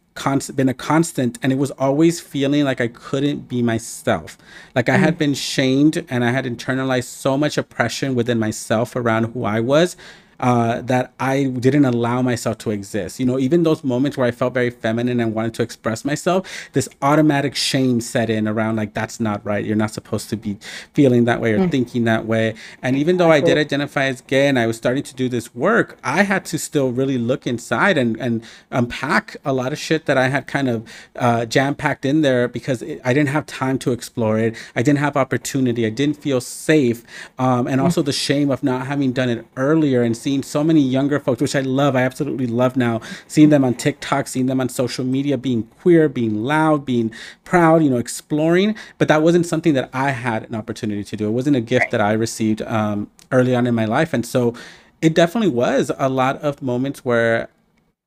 [0.54, 4.38] been a constant and it was always feeling like I couldn't be myself.
[4.76, 5.20] Like I had mm.
[5.20, 9.96] been shamed and I had internalized so much oppression within myself around who I was
[10.40, 13.20] uh, that I didn't allow myself to exist.
[13.20, 16.70] You know, even those moments where I felt very feminine and wanted to express myself,
[16.74, 19.66] this automatic shame set in around like, that's not right.
[19.66, 20.58] You're not supposed to be
[20.94, 21.72] feeling that way or mm.
[21.72, 22.56] thinking that way.
[22.82, 25.54] And even though I did identify as gay and I was starting to do this
[25.54, 30.06] work, I had to still really look inside and, and unpack a lot of shit
[30.06, 33.46] that I had kind of uh, jam packed in there because it, I didn't have
[33.46, 34.56] time to explore it.
[34.76, 35.86] I didn't have opportunity.
[35.86, 37.04] I didn't feel safe.
[37.38, 37.84] Um, and mm.
[37.84, 41.42] also the shame of not having done it earlier and seeing so many younger folks,
[41.42, 41.96] which I love.
[41.96, 46.08] I absolutely love now seeing them on TikTok, seeing them on social media, being queer,
[46.08, 47.12] being loud, being
[47.44, 48.76] proud, you know, exploring.
[48.98, 51.28] But that wasn't something that I had an opportunity to do.
[51.28, 54.14] It wasn't a gift that I received um, early on in my life.
[54.14, 54.54] And so
[55.02, 57.50] it definitely was a lot of moments where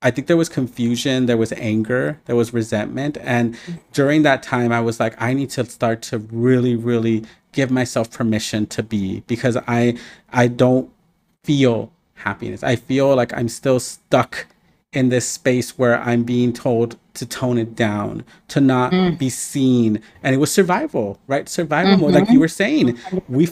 [0.03, 3.17] I think there was confusion, there was anger, there was resentment.
[3.21, 3.57] And
[3.93, 8.11] during that time, I was like, I need to start to really, really give myself
[8.11, 9.97] permission to be because I
[10.33, 10.91] I don't
[11.45, 11.93] feel
[12.25, 12.63] happiness.
[12.63, 14.47] I feel like I'm still stuck
[14.93, 19.19] in this space where I'm being told to tone it down, to not mm.
[19.19, 20.01] be seen.
[20.23, 21.49] And it was survival, right?
[21.49, 22.03] Survival mm-hmm.
[22.03, 22.99] mode, like you were saying.
[23.29, 23.49] We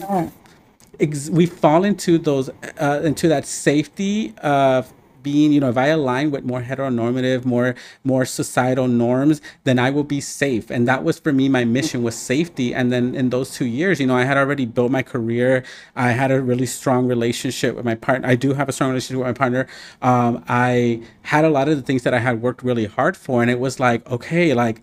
[1.31, 6.31] we fall into those uh, into that safety of being, you know, if I align
[6.31, 10.69] with more heteronormative, more more societal norms, then I will be safe.
[10.69, 12.73] And that was for me my mission was safety.
[12.73, 15.63] And then in those two years, you know, I had already built my career.
[15.95, 18.27] I had a really strong relationship with my partner.
[18.27, 19.67] I do have a strong relationship with my partner.
[20.01, 23.41] Um, I had a lot of the things that I had worked really hard for,
[23.41, 24.81] and it was like, okay, like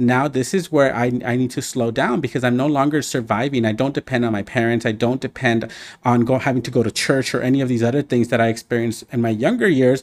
[0.00, 3.64] now this is where I, I need to slow down because I'm no longer surviving.
[3.64, 4.86] I don't depend on my parents.
[4.86, 5.70] I don't depend
[6.04, 8.48] on go having to go to church or any of these other things that I
[8.48, 10.02] experienced in my younger years.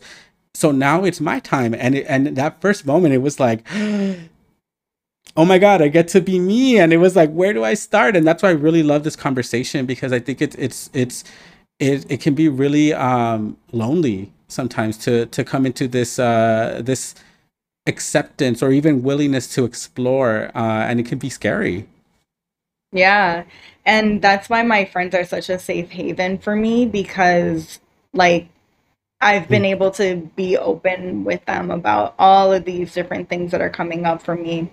[0.53, 1.73] So now it's my time.
[1.73, 3.67] And it, and that first moment, it was like,
[5.37, 6.79] oh my God, I get to be me.
[6.79, 8.15] And it was like, where do I start?
[8.15, 11.23] And that's why I really love this conversation because I think it's it's it's
[11.79, 17.15] it, it can be really um lonely sometimes to to come into this uh this
[17.87, 21.87] acceptance or even willingness to explore uh, and it can be scary
[22.91, 23.43] yeah
[23.85, 27.79] and that's why my friends are such a safe haven for me because
[28.13, 28.49] like
[29.19, 29.71] I've been mm.
[29.71, 34.05] able to be open with them about all of these different things that are coming
[34.05, 34.69] up for me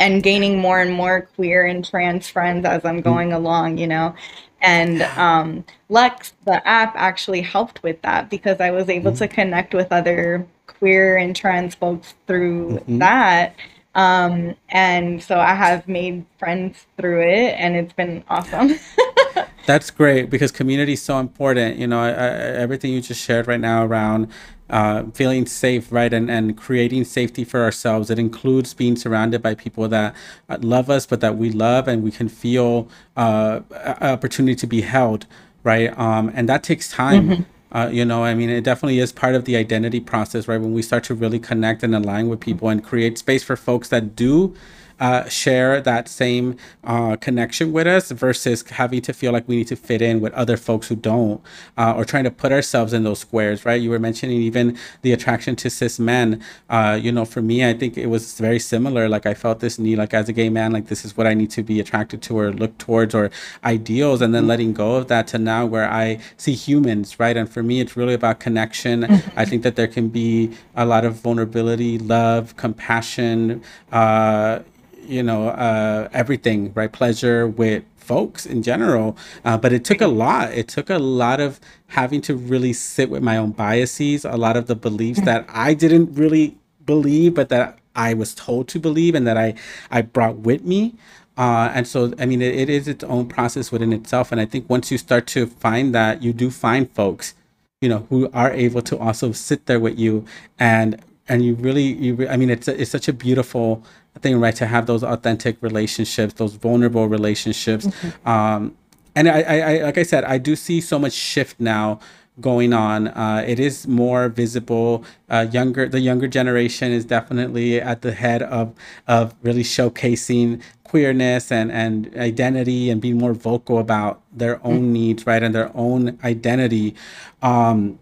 [0.00, 3.04] and gaining more and more queer and trans friends as I'm mm.
[3.04, 4.14] going along, you know.
[4.60, 9.18] And um, Lex, the app, actually helped with that because I was able mm.
[9.18, 12.98] to connect with other queer and trans folks through mm-hmm.
[12.98, 13.56] that.
[13.94, 18.78] Um, and so I have made friends through it, and it's been awesome.
[19.66, 21.78] That's great because community is so important.
[21.78, 22.28] You know, I, I,
[22.64, 24.30] everything you just shared right now around
[24.70, 28.10] uh, feeling safe, right, and, and creating safety for ourselves.
[28.10, 30.14] It includes being surrounded by people that
[30.48, 33.60] uh, love us, but that we love, and we can feel uh,
[34.00, 35.26] opportunity to be held,
[35.64, 35.96] right?
[35.98, 37.28] Um, and that takes time.
[37.28, 37.42] Mm-hmm.
[37.70, 40.60] Uh, you know, I mean, it definitely is part of the identity process, right?
[40.60, 43.88] When we start to really connect and align with people and create space for folks
[43.90, 44.54] that do
[45.00, 49.66] uh, share that same uh, connection with us versus having to feel like we need
[49.68, 51.40] to fit in with other folks who don't
[51.76, 53.80] uh, or trying to put ourselves in those squares, right?
[53.80, 56.42] You were mentioning even the attraction to cis men.
[56.68, 59.08] Uh, you know, for me, I think it was very similar.
[59.08, 61.34] Like I felt this need, like as a gay man, like this is what I
[61.34, 63.30] need to be attracted to or look towards or
[63.64, 67.36] ideals, and then letting go of that to now where I see humans, right?
[67.36, 69.04] And for me, it's really about connection.
[69.36, 74.60] I think that there can be a lot of vulnerability, love, compassion, uh,
[75.08, 76.92] you know uh, everything right?
[76.92, 80.52] Pleasure with folks in general uh, but it took a lot.
[80.52, 84.56] It took a lot of having to really sit with my own biases a lot
[84.56, 89.14] of the beliefs that i didn't really believe but that i was told to believe
[89.14, 89.54] and that i
[89.90, 90.94] i brought with me.
[91.38, 94.32] Uh, and so, I mean, it, it is its own process within itself.
[94.32, 97.34] And I think once you start to find that, you do find folks,
[97.80, 100.26] you know, who are able to also sit there with you
[100.58, 103.84] and and you really, you, I mean, it's a, it's such a beautiful
[104.18, 104.54] thing, right?
[104.56, 107.86] To have those authentic relationships, those vulnerable relationships.
[107.86, 108.28] Mm-hmm.
[108.28, 108.76] Um,
[109.14, 111.98] and I, I, I, like I said, I do see so much shift now
[112.40, 113.08] going on.
[113.08, 115.04] Uh, it is more visible.
[115.28, 118.74] Uh, younger, the younger generation is definitely at the head of
[119.06, 124.92] of really showcasing queerness and and identity and being more vocal about their own mm-hmm.
[124.92, 126.94] needs, right, and their own identity.
[127.42, 127.98] Um,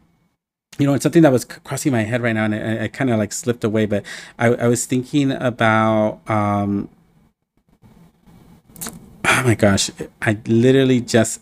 [0.79, 3.11] you know, it's something that was crossing my head right now, and I, I kind
[3.11, 3.87] of like slipped away.
[3.87, 4.05] But
[4.39, 6.89] I, I was thinking about, um,
[9.25, 9.91] oh my gosh,
[10.23, 11.41] I literally just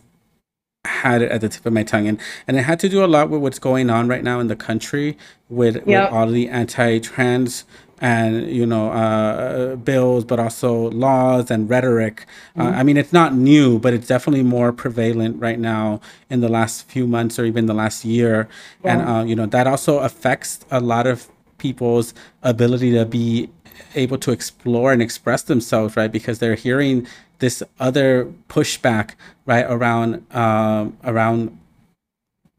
[0.87, 3.07] had it at the tip of my tongue and and it had to do a
[3.07, 5.16] lot with what's going on right now in the country
[5.49, 5.87] with, yep.
[5.87, 7.64] with all the anti-trans
[8.04, 12.26] and you know uh, bills, but also laws and rhetoric.
[12.54, 12.74] Uh, mm-hmm.
[12.74, 16.50] Uh, I mean, it's not new, but it's definitely more prevalent right now in the
[16.50, 18.46] last few months or even the last year.
[18.84, 18.92] Yeah.
[18.92, 22.12] And uh, you know that also affects a lot of people's
[22.42, 23.48] ability to be
[23.94, 26.12] able to explore and express themselves, right?
[26.12, 27.06] Because they're hearing
[27.38, 29.12] this other pushback,
[29.46, 31.58] right, around um, around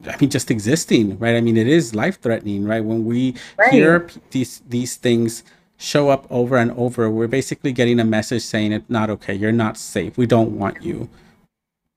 [0.08, 1.36] I mean, just existing, right?
[1.36, 2.84] I mean, it is life threatening, right?
[2.84, 3.72] When we right.
[3.72, 5.44] hear these these things
[5.78, 9.34] show up over and over, we're basically getting a message saying it's not okay.
[9.34, 10.18] You're not safe.
[10.18, 11.10] We don't want you.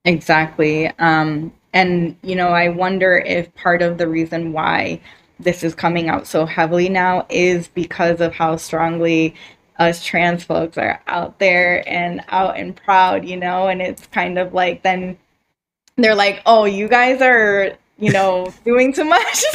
[0.05, 0.89] Exactly.
[0.99, 5.01] Um, and you know, I wonder if part of the reason why
[5.41, 9.35] this is coming out so heavily now is because of how strongly
[9.79, 14.39] us trans folks are out there and out and proud, you know, and it's kind
[14.39, 15.17] of like then
[15.97, 19.45] they're like, oh, you guys are you know, doing too much.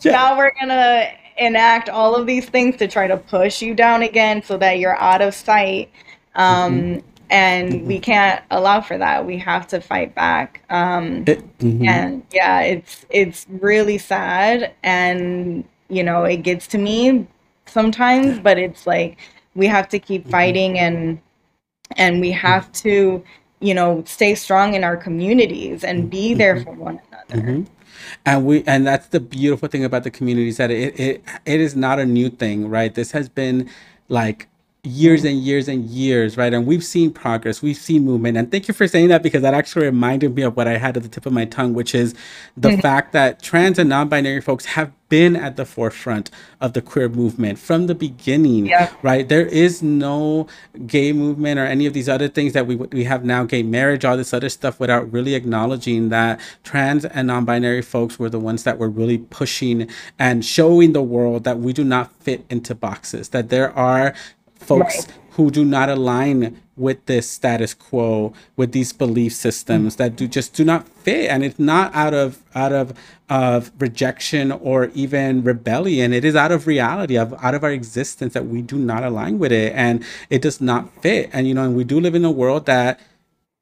[0.00, 0.16] So yeah.
[0.16, 4.42] now we're gonna enact all of these things to try to push you down again
[4.42, 5.90] so that you're out of sight.
[6.34, 7.08] Um, mm-hmm.
[7.30, 7.86] And mm-hmm.
[7.86, 9.24] we can't allow for that.
[9.24, 10.62] We have to fight back.
[10.68, 11.88] Um, mm-hmm.
[11.88, 17.26] And yeah, it's it's really sad, and you know, it gets to me
[17.66, 18.38] sometimes.
[18.38, 19.18] But it's like
[19.54, 20.30] we have to keep mm-hmm.
[20.30, 21.18] fighting, and
[21.96, 23.24] and we have to
[23.60, 26.64] you know stay strong in our communities and be there mm-hmm.
[26.64, 27.62] for one another mm-hmm.
[28.26, 31.60] and we and that's the beautiful thing about the community is that it, it it
[31.60, 33.68] is not a new thing right this has been
[34.08, 34.48] like
[34.84, 36.52] years and years and years, right?
[36.52, 38.36] And we've seen progress, we've seen movement.
[38.36, 40.96] And thank you for saying that because that actually reminded me of what I had
[40.96, 42.14] at the tip of my tongue, which is
[42.56, 42.80] the mm-hmm.
[42.80, 47.08] fact that trans and non binary folks have been at the forefront of the queer
[47.08, 48.92] movement from the beginning, yeah.
[49.02, 49.28] right?
[49.28, 50.48] There is no
[50.86, 54.04] gay movement or any of these other things that we, we have now, gay marriage,
[54.04, 58.40] all this other stuff, without really acknowledging that trans and non binary folks were the
[58.40, 62.74] ones that were really pushing and showing the world that we do not fit into
[62.74, 64.14] boxes, that there are
[64.64, 65.18] folks right.
[65.32, 70.02] who do not align with this status quo with these belief systems mm-hmm.
[70.02, 72.92] that do just do not fit and it's not out of out of
[73.28, 76.12] of rejection or even rebellion.
[76.12, 79.38] It is out of reality of out of our existence that we do not align
[79.38, 81.30] with it and it does not fit.
[81.32, 83.00] And you know and we do live in a world that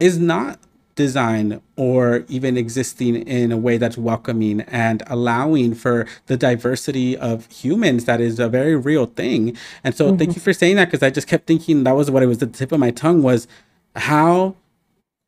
[0.01, 0.59] is not
[0.95, 7.51] design or even existing in a way that's welcoming and allowing for the diversity of
[7.51, 10.19] humans that is a very real thing and so mm-hmm.
[10.19, 12.43] thank you for saying that because i just kept thinking that was what it was
[12.43, 13.49] at the tip of my tongue was
[13.97, 14.55] how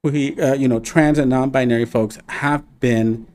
[0.02, 3.26] we uh, you know trans and non-binary folks have been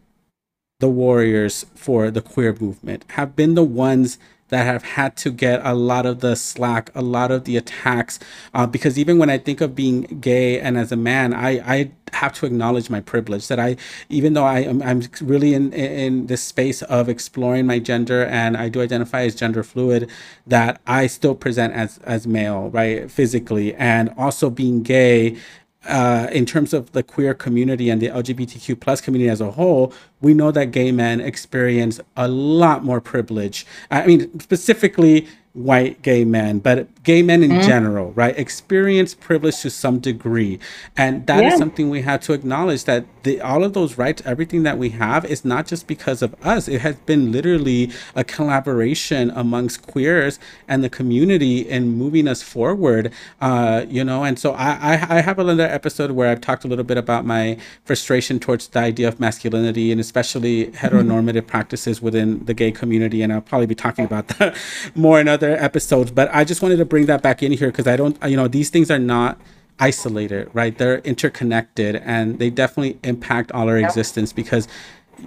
[0.80, 5.62] the warriors for the queer movement have been the ones that have had to get
[5.64, 8.20] a lot of the slack, a lot of the attacks.
[8.54, 11.92] Uh, because even when I think of being gay and as a man, I, I
[12.14, 13.78] have to acknowledge my privilege that I,
[14.10, 18.58] even though I am I'm really in, in this space of exploring my gender and
[18.58, 20.10] I do identify as gender fluid,
[20.48, 23.76] that I still present as, as male, right, physically.
[23.76, 25.38] And also being gay
[25.86, 29.94] uh, in terms of the queer community and the LGBTQ plus community as a whole,
[30.22, 33.66] we know that gay men experience a lot more privilege.
[33.90, 37.64] I mean, specifically white gay men, but gay men in mm.
[37.64, 40.60] general, right, experience privilege to some degree.
[40.96, 41.54] And that yeah.
[41.54, 44.90] is something we have to acknowledge that the, all of those rights, everything that we
[44.90, 46.68] have is not just because of us.
[46.68, 53.12] It has been literally a collaboration amongst queers and the community in moving us forward,
[53.42, 54.24] uh, you know.
[54.24, 57.26] And so I, I, I have another episode where I've talked a little bit about
[57.26, 61.48] my frustration towards the idea of masculinity and especially heteronormative mm-hmm.
[61.48, 63.24] practices within the gay community.
[63.24, 64.56] And I'll probably be talking about that
[64.96, 66.12] more in other episodes.
[66.12, 68.48] But I just wanted to bring that back in here because I don't, you know,
[68.48, 69.40] these things are not
[69.80, 70.78] isolated, right?
[70.78, 73.88] They're interconnected and they definitely impact all our yep.
[73.90, 74.68] existence because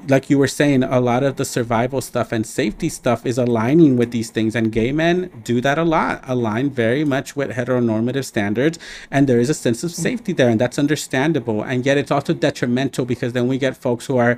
[0.09, 3.97] like you were saying, a lot of the survival stuff and safety stuff is aligning
[3.97, 4.55] with these things.
[4.55, 8.79] And gay men do that a lot, align very much with heteronormative standards.
[9.11, 11.63] And there is a sense of safety there, and that's understandable.
[11.63, 14.37] And yet it's also detrimental because then we get folks who are,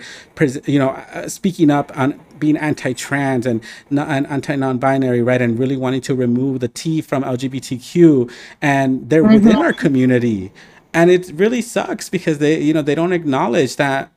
[0.66, 5.40] you know, uh, speaking up on being anti-trans and, and anti-non-binary, right?
[5.40, 8.30] And really wanting to remove the T from LGBTQ.
[8.60, 9.34] And they're mm-hmm.
[9.34, 10.52] within our community
[10.94, 14.13] and it really sucks because they you know they don't acknowledge that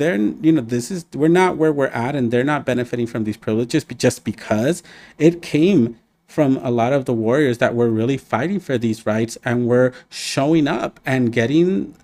[0.00, 3.24] they're you know this is we're not where we're at and they're not benefiting from
[3.24, 4.82] these privileges just because
[5.18, 5.96] it came
[6.26, 9.92] from a lot of the warriors that were really fighting for these rights and were
[10.08, 11.94] showing up and getting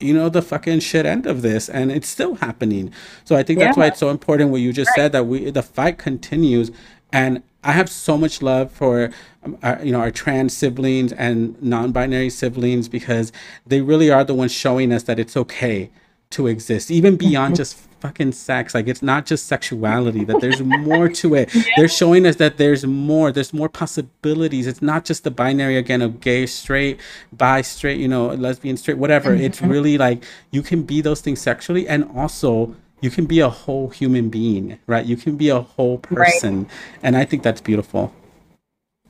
[0.00, 2.92] you know the fucking shit end of this and it's still happening
[3.24, 3.66] so i think yeah.
[3.66, 4.96] that's why it's so important what you just right.
[4.96, 6.70] said that we the fight continues
[7.12, 9.10] and i have so much love for
[9.42, 13.32] um, our, you know our trans siblings and non-binary siblings because
[13.66, 15.90] they really are the ones showing us that it's okay
[16.30, 18.74] to exist, even beyond just fucking sex.
[18.74, 21.54] Like it's not just sexuality, that there's more to it.
[21.58, 21.64] Yeah.
[21.76, 24.66] They're showing us that there's more, there's more possibilities.
[24.66, 27.00] It's not just the binary again of gay, straight,
[27.32, 29.34] bi, straight, you know, lesbian, straight, whatever.
[29.34, 29.44] Mm-hmm.
[29.44, 33.48] It's really like you can be those things sexually and also you can be a
[33.48, 35.04] whole human being, right?
[35.04, 36.64] You can be a whole person.
[36.64, 36.70] Right.
[37.02, 38.12] And I think that's beautiful.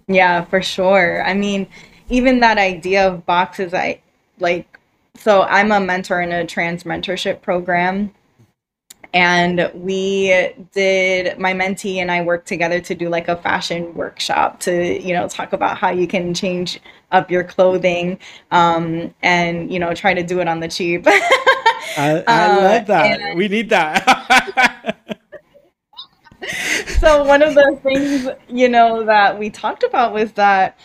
[0.06, 1.22] Yeah, for sure.
[1.24, 1.66] I mean,
[2.08, 4.00] even that idea of boxes, I
[4.38, 4.77] like,
[5.18, 8.14] so I'm a mentor in a trans mentorship program.
[9.14, 14.60] And we did my mentee and i worked together to do like a fashion workshop
[14.60, 16.78] to you know talk about how you can change
[17.10, 18.18] up your clothing
[18.50, 21.06] um, and you know try to do it on the cheap.
[21.06, 23.20] I, I uh, love that.
[23.20, 24.96] and, we need that.
[27.00, 30.78] So one of the things you know that we talked about was that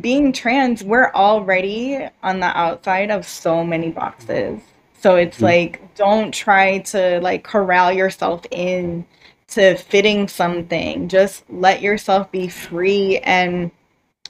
[0.00, 4.60] being trans we're already on the outside of so many boxes
[5.00, 5.46] so it's mm-hmm.
[5.46, 9.04] like don't try to like corral yourself in
[9.48, 11.08] to fitting something.
[11.08, 13.70] Just let yourself be free and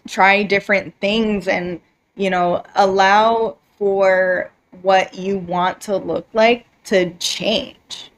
[0.09, 1.81] try different things and
[2.17, 4.51] you know, allow for
[4.83, 8.11] what you want to look like to change.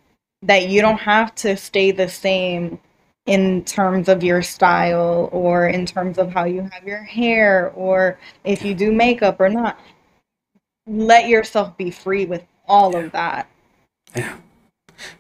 [0.43, 2.81] That you don't have to stay the same
[3.27, 8.19] in terms of your style or in terms of how you have your hair or
[8.45, 9.79] if you do makeup or not
[10.87, 13.49] let yourself be free with all of that.
[14.15, 14.37] Yeah.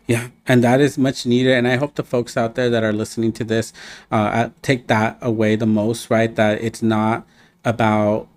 [0.06, 1.54] Yeah, and that is much needed.
[1.54, 3.72] And I hope the folks out there that are listening to this
[4.10, 6.34] uh, take that away the most, right?
[6.34, 7.26] That it's not
[7.64, 8.28] about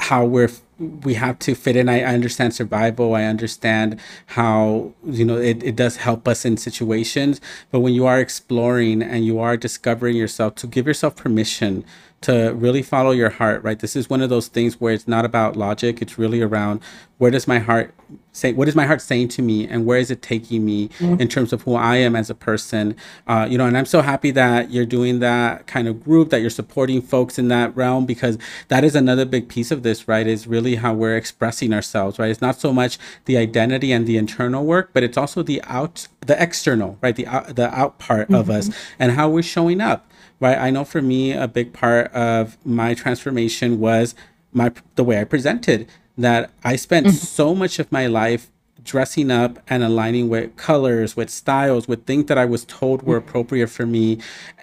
[0.00, 1.88] how we're we have to fit in.
[1.88, 3.14] I, I understand survival.
[3.14, 7.40] I understand how you know it, it does help us in situations.
[7.70, 11.84] But when you are exploring and you are discovering yourself, to give yourself permission
[12.22, 13.78] to really follow your heart, right?
[13.78, 16.00] This is one of those things where it's not about logic.
[16.00, 16.80] It's really around
[17.18, 17.94] where does my heart
[18.32, 21.20] say, what is my heart saying to me, and where is it taking me mm-hmm.
[21.20, 22.94] in terms of who I am as a person?
[23.26, 26.40] Uh, you know, and I'm so happy that you're doing that kind of group, that
[26.40, 28.38] you're supporting folks in that realm, because
[28.68, 30.26] that is another big piece of this, right?
[30.26, 32.30] Is really how we're expressing ourselves, right?
[32.30, 36.08] It's not so much the identity and the internal work, but it's also the out,
[36.20, 37.16] the external, right?
[37.16, 38.34] The out, the out part mm-hmm.
[38.34, 39.02] of us mm-hmm.
[39.02, 40.10] and how we're showing up
[40.40, 40.58] right?
[40.58, 44.14] I know for me, a big part of my transformation was
[44.52, 45.88] my the way I presented.
[46.18, 47.16] That I spent mm-hmm.
[47.16, 48.50] so much of my life
[48.82, 53.18] dressing up and aligning with colors, with styles, with things that I was told were
[53.18, 53.28] mm-hmm.
[53.28, 54.18] appropriate for me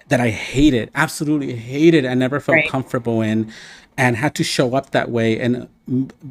[0.08, 2.68] that I hated, absolutely hated, and never felt right.
[2.68, 3.52] comfortable in,
[3.96, 5.68] and had to show up that way in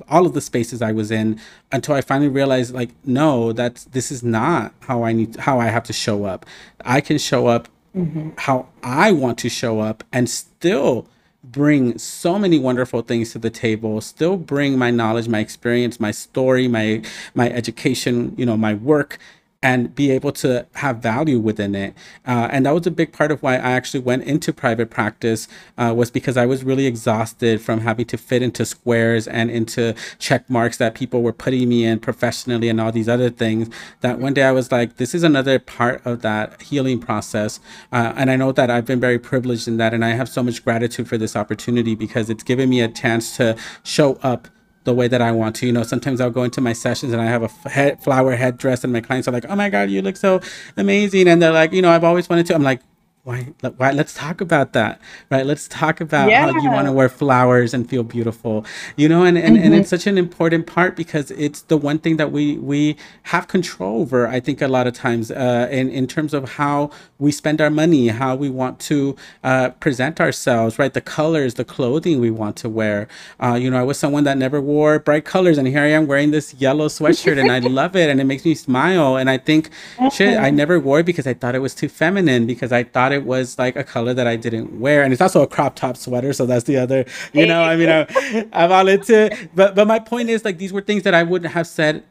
[0.10, 1.40] all of the spaces I was in
[1.72, 5.68] until I finally realized, like, no, that's this is not how I need, how I
[5.68, 6.46] have to show up.
[6.84, 8.30] I can show up mm-hmm.
[8.38, 11.08] how I want to show up and still
[11.44, 16.12] bring so many wonderful things to the table still bring my knowledge my experience my
[16.12, 17.02] story my
[17.36, 19.20] my education you know my work
[19.64, 21.96] and be able to have value within it.
[22.28, 25.48] Uh, and that was a big part of why I actually went into private practice
[25.78, 29.96] uh, was because I was really exhausted from having to fit into squares and into
[30.20, 33.70] check marks that people were putting me in professionally and all these other things.
[34.02, 37.62] That one day I was like, this is another part of that healing process.
[37.94, 40.44] Uh, and I know that I've been very privileged in that, and I have so
[40.44, 44.50] much gratitude for this opportunity because it's given me a chance to show up
[44.84, 45.66] the way that I want to.
[45.66, 48.84] You know, sometimes I'll go into my sessions and I have a head, flower headdress,
[48.84, 50.42] and my clients are like, "Oh my god, you look so
[50.78, 52.82] amazing!" And they're like, "You know, I've always wanted to." I'm like,
[53.26, 55.00] why, why let's talk about that
[55.32, 56.42] right let's talk about yeah.
[56.42, 58.66] how you want to wear flowers and feel beautiful
[58.98, 59.66] you know and and, mm-hmm.
[59.66, 63.48] and it's such an important part because it's the one thing that we we have
[63.48, 67.32] control over i think a lot of times uh in in terms of how we
[67.32, 69.16] spend our money how we want to
[69.46, 73.08] uh present ourselves right the colors the clothing we want to wear
[73.40, 76.08] uh you know i was someone that never wore bright colors and here i am
[76.08, 79.38] wearing this yellow sweatshirt and i love it and it makes me smile and i
[79.38, 79.70] think
[80.12, 83.13] shit i never wore it because i thought it was too feminine because i thought
[83.14, 85.98] it was like a color that I didn't wear, and it's also a crop top
[85.98, 87.06] sweater, so that's the other.
[87.34, 89.36] You know, I mean, I'm, I'm all into.
[89.56, 92.04] But but my point is like these were things that I wouldn't have said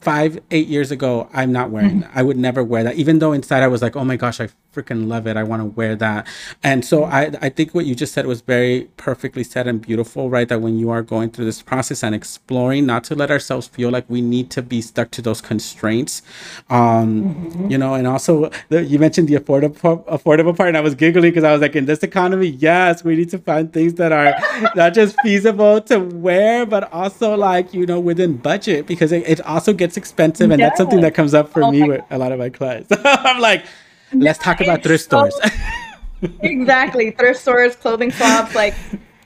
[0.00, 1.28] five eight years ago.
[1.32, 2.02] I'm not wearing.
[2.02, 2.18] Mm-hmm.
[2.18, 4.48] I would never wear that, even though inside I was like, oh my gosh, I
[4.74, 5.36] freaking love it.
[5.36, 6.26] I want to wear that.
[6.62, 10.28] And so I, I think what you just said was very perfectly said and beautiful,
[10.28, 10.48] right?
[10.48, 13.90] That when you are going through this process and exploring, not to let ourselves feel
[13.90, 16.22] like we need to be stuck to those constraints.
[16.68, 17.70] Um, mm-hmm.
[17.70, 21.30] You know, and also the, you mentioned the affordable affordable part, and I was giggling
[21.30, 24.34] because I was like, in this economy, yes, we need to find things that are
[24.76, 29.40] not just feasible to wear, but also like you know within budget because it, it
[29.42, 32.32] also gets expensive, and that's something that comes up for oh me with a lot
[32.32, 32.90] of my clients.
[33.04, 33.64] I'm like
[34.12, 35.38] let's talk about thrift stores.
[36.40, 37.10] exactly.
[37.10, 38.74] Thrift stores, clothing shops, like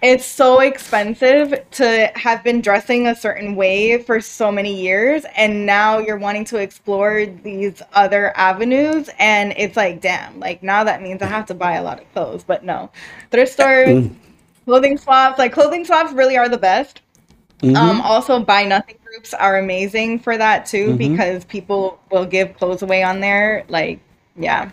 [0.01, 5.67] it's so expensive to have been dressing a certain way for so many years and
[5.67, 11.03] now you're wanting to explore these other avenues and it's like damn like now that
[11.03, 12.89] means i have to buy a lot of clothes but no
[13.33, 14.15] thrift stores mm.
[14.67, 17.01] clothing swaps like clothing swaps really are the best
[17.61, 17.75] mm-hmm.
[17.75, 20.97] um, also buy nothing groups are amazing for that too mm-hmm.
[20.97, 23.99] because people will give clothes away on there like
[24.37, 24.71] yeah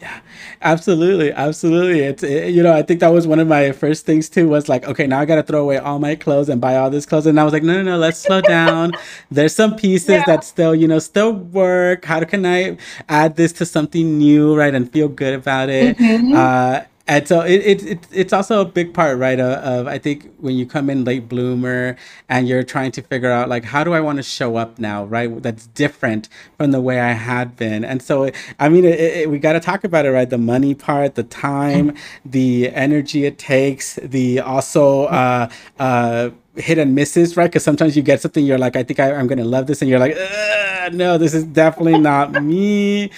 [0.00, 0.20] yeah,
[0.62, 2.02] absolutely, absolutely.
[2.02, 4.68] It's it, you know I think that was one of my first things too was
[4.68, 7.04] like okay now I got to throw away all my clothes and buy all this
[7.04, 8.92] clothes and I was like no no no let's slow down.
[9.32, 10.24] There's some pieces yeah.
[10.26, 12.04] that still you know still work.
[12.04, 12.76] How can I
[13.08, 15.98] add this to something new right and feel good about it?
[15.98, 16.32] Mm-hmm.
[16.32, 19.98] Uh, and so it, it, it, it's also a big part right of, of, i
[19.98, 21.96] think when you come in late bloomer
[22.28, 25.04] and you're trying to figure out like how do i want to show up now
[25.06, 26.28] right that's different
[26.58, 28.30] from the way i had been and so
[28.60, 31.22] i mean it, it, we got to talk about it right the money part the
[31.22, 35.48] time the energy it takes the also uh
[35.78, 37.46] uh hit and misses, right?
[37.46, 39.80] Because sometimes you get something, you're like, I think I, am going to love this.
[39.80, 40.16] And you're like,
[40.92, 43.12] no, this is definitely not me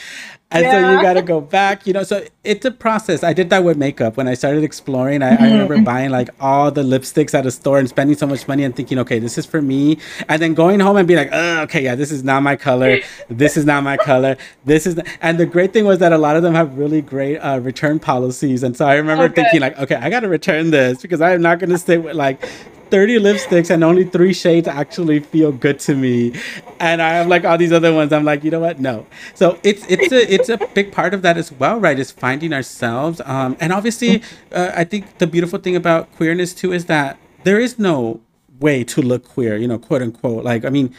[0.51, 0.72] and yeah.
[0.72, 3.62] so you got to go back you know so it's a process i did that
[3.62, 5.42] with makeup when i started exploring I, mm-hmm.
[5.42, 8.64] I, remember buying like all the lipsticks at a store and spending so much money
[8.64, 9.98] and thinking okay this is for me
[10.28, 12.98] and then going home and being like oh, okay yeah this is not my color
[13.28, 16.36] this is not my color this is and the great thing was that a lot
[16.36, 19.42] of them have really great uh, return policies and so i remember okay.
[19.42, 22.16] thinking like okay i got to return this because i'm not going to stay with
[22.16, 22.42] like
[22.91, 26.34] 30 lipsticks and only three shades actually feel good to me.
[26.78, 28.12] And I have like all these other ones.
[28.12, 28.80] I'm like, you know what?
[28.80, 29.07] No.
[29.34, 31.99] So it's it's a it's a big part of that as well, right?
[31.99, 33.20] Is finding ourselves.
[33.24, 34.22] Um, and obviously,
[34.53, 38.20] uh, I think the beautiful thing about queerness too is that there is no
[38.59, 40.45] way to look queer, you know, quote unquote.
[40.45, 40.95] Like, I mean,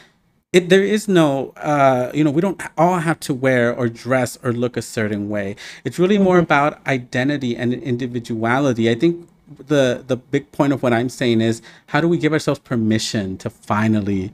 [0.54, 4.38] it, there is no uh, you know we don't all have to wear or dress
[4.44, 6.44] or look a certain way it's really more mm-hmm.
[6.44, 9.28] about identity and individuality i think
[9.58, 13.38] the the big point of what I'm saying is how do we give ourselves permission
[13.40, 14.32] to finally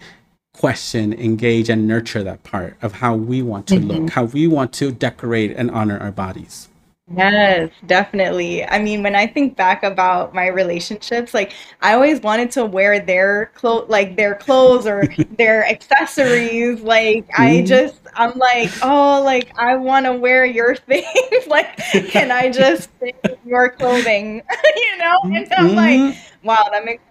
[0.57, 3.87] question, engage, and nurture that part of how we want to mm-hmm.
[3.87, 6.67] look, how we want to decorate and honor our bodies.
[7.09, 8.65] Yes, definitely.
[8.65, 12.99] I mean, when I think back about my relationships, like I always wanted to wear
[12.99, 15.05] their clothes, like their clothes or
[15.37, 16.81] their accessories.
[16.81, 17.65] Like I mm-hmm.
[17.65, 21.47] just, I'm like, oh, like I want to wear your things.
[21.47, 21.77] like,
[22.09, 24.41] can I just fit your clothing?
[24.75, 25.17] you know?
[25.23, 26.47] And I'm like, mm-hmm.
[26.47, 27.03] wow, that makes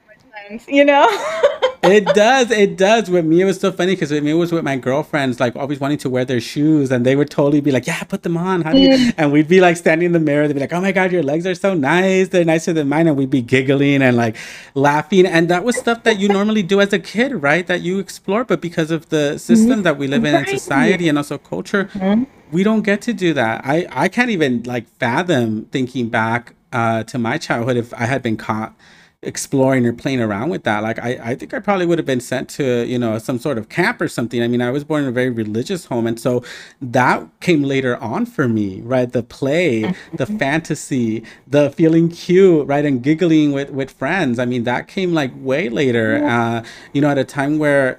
[0.69, 1.07] you know?
[1.83, 2.51] it does.
[2.51, 3.11] It does.
[3.11, 5.57] With me, it was so funny because with me, it was with my girlfriends, like
[5.57, 8.37] always wanting to wear their shoes, and they would totally be like, "Yeah, put them
[8.37, 9.13] on." How do you?
[9.17, 10.47] And we'd be like standing in the mirror.
[10.47, 12.29] They'd be like, "Oh my god, your legs are so nice.
[12.29, 14.37] They're nicer than mine," and we'd be giggling and like
[14.75, 15.27] laughing.
[15.27, 17.67] And that was stuff that you normally do as a kid, right?
[17.67, 20.49] That you explore, but because of the system that we live in right.
[20.49, 22.25] in society and also culture, mm-hmm.
[22.53, 23.63] we don't get to do that.
[23.65, 28.23] I I can't even like fathom thinking back uh, to my childhood if I had
[28.23, 28.75] been caught
[29.23, 30.83] exploring or playing around with that.
[30.83, 33.59] Like I, I think I probably would have been sent to, you know, some sort
[33.59, 34.43] of camp or something.
[34.43, 36.07] I mean, I was born in a very religious home.
[36.07, 36.45] And so
[36.81, 39.11] that came later on for me, right?
[39.11, 40.39] The play, the mm-hmm.
[40.39, 42.85] fantasy, the feeling cute, right?
[42.85, 44.39] And giggling with, with friends.
[44.39, 47.99] I mean, that came like way later, uh, you know, at a time where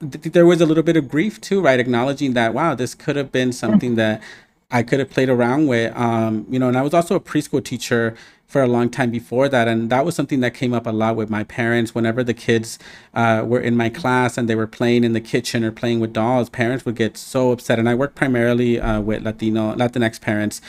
[0.00, 1.80] th- there was a little bit of grief too, right?
[1.80, 4.22] Acknowledging that, wow, this could have been something that
[4.70, 5.94] I could have played around with.
[5.96, 8.14] Um, you know, and I was also a preschool teacher
[8.50, 9.68] for a long time before that.
[9.68, 11.94] And that was something that came up a lot with my parents.
[11.94, 12.80] Whenever the kids
[13.14, 16.12] uh, were in my class and they were playing in the kitchen or playing with
[16.12, 17.78] dolls, parents would get so upset.
[17.78, 20.60] And I work primarily uh, with Latino, Latinx parents.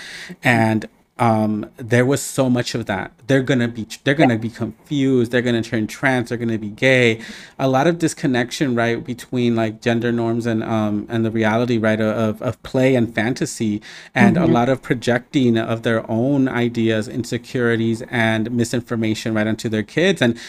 [0.44, 0.88] And
[1.22, 3.12] um, there was so much of that.
[3.28, 5.32] They're gonna be they're gonna be confused.
[5.32, 6.30] They're gonna turn trans.
[6.30, 7.22] They're gonna be gay.
[7.60, 12.02] A lot of disconnection, right, between like gender norms and um and the reality, right,
[12.02, 13.84] of of play and fantasy,
[14.16, 14.50] and mm-hmm.
[14.50, 20.24] a lot of projecting of their own ideas, insecurities, and misinformation right onto their kids.
[20.24, 20.40] And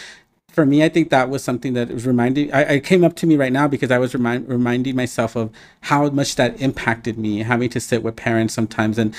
[0.53, 2.53] for me, I think that was something that was reminding.
[2.53, 5.51] I, I came up to me right now because I was remind, reminding myself of
[5.81, 9.15] how much that impacted me, having to sit with parents sometimes, and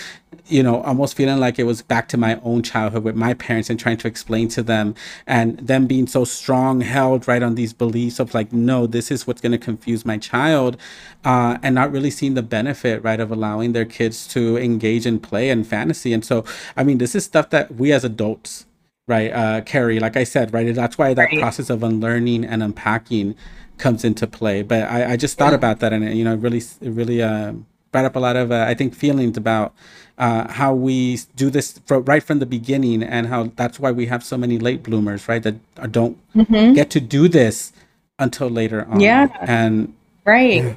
[0.48, 3.70] you know, almost feeling like it was back to my own childhood with my parents
[3.70, 4.94] and trying to explain to them,
[5.26, 9.26] and them being so strong held right on these beliefs of like, no, this is
[9.26, 10.78] what's going to confuse my child,
[11.26, 15.20] uh, and not really seeing the benefit right of allowing their kids to engage in
[15.20, 16.14] play and fantasy.
[16.14, 16.46] And so,
[16.78, 18.66] I mean, this is stuff that we as adults
[19.08, 21.40] right uh carrie like i said right that's why that right.
[21.40, 23.36] process of unlearning and unpacking
[23.78, 25.56] comes into play but i, I just thought yeah.
[25.56, 27.54] about that and you know really really uh,
[27.92, 29.74] brought up a lot of uh, i think feelings about
[30.16, 34.06] uh, how we do this for, right from the beginning and how that's why we
[34.06, 35.56] have so many late bloomers right that
[35.92, 36.74] don't mm-hmm.
[36.74, 37.74] get to do this
[38.20, 39.94] until later on yeah and
[40.24, 40.76] right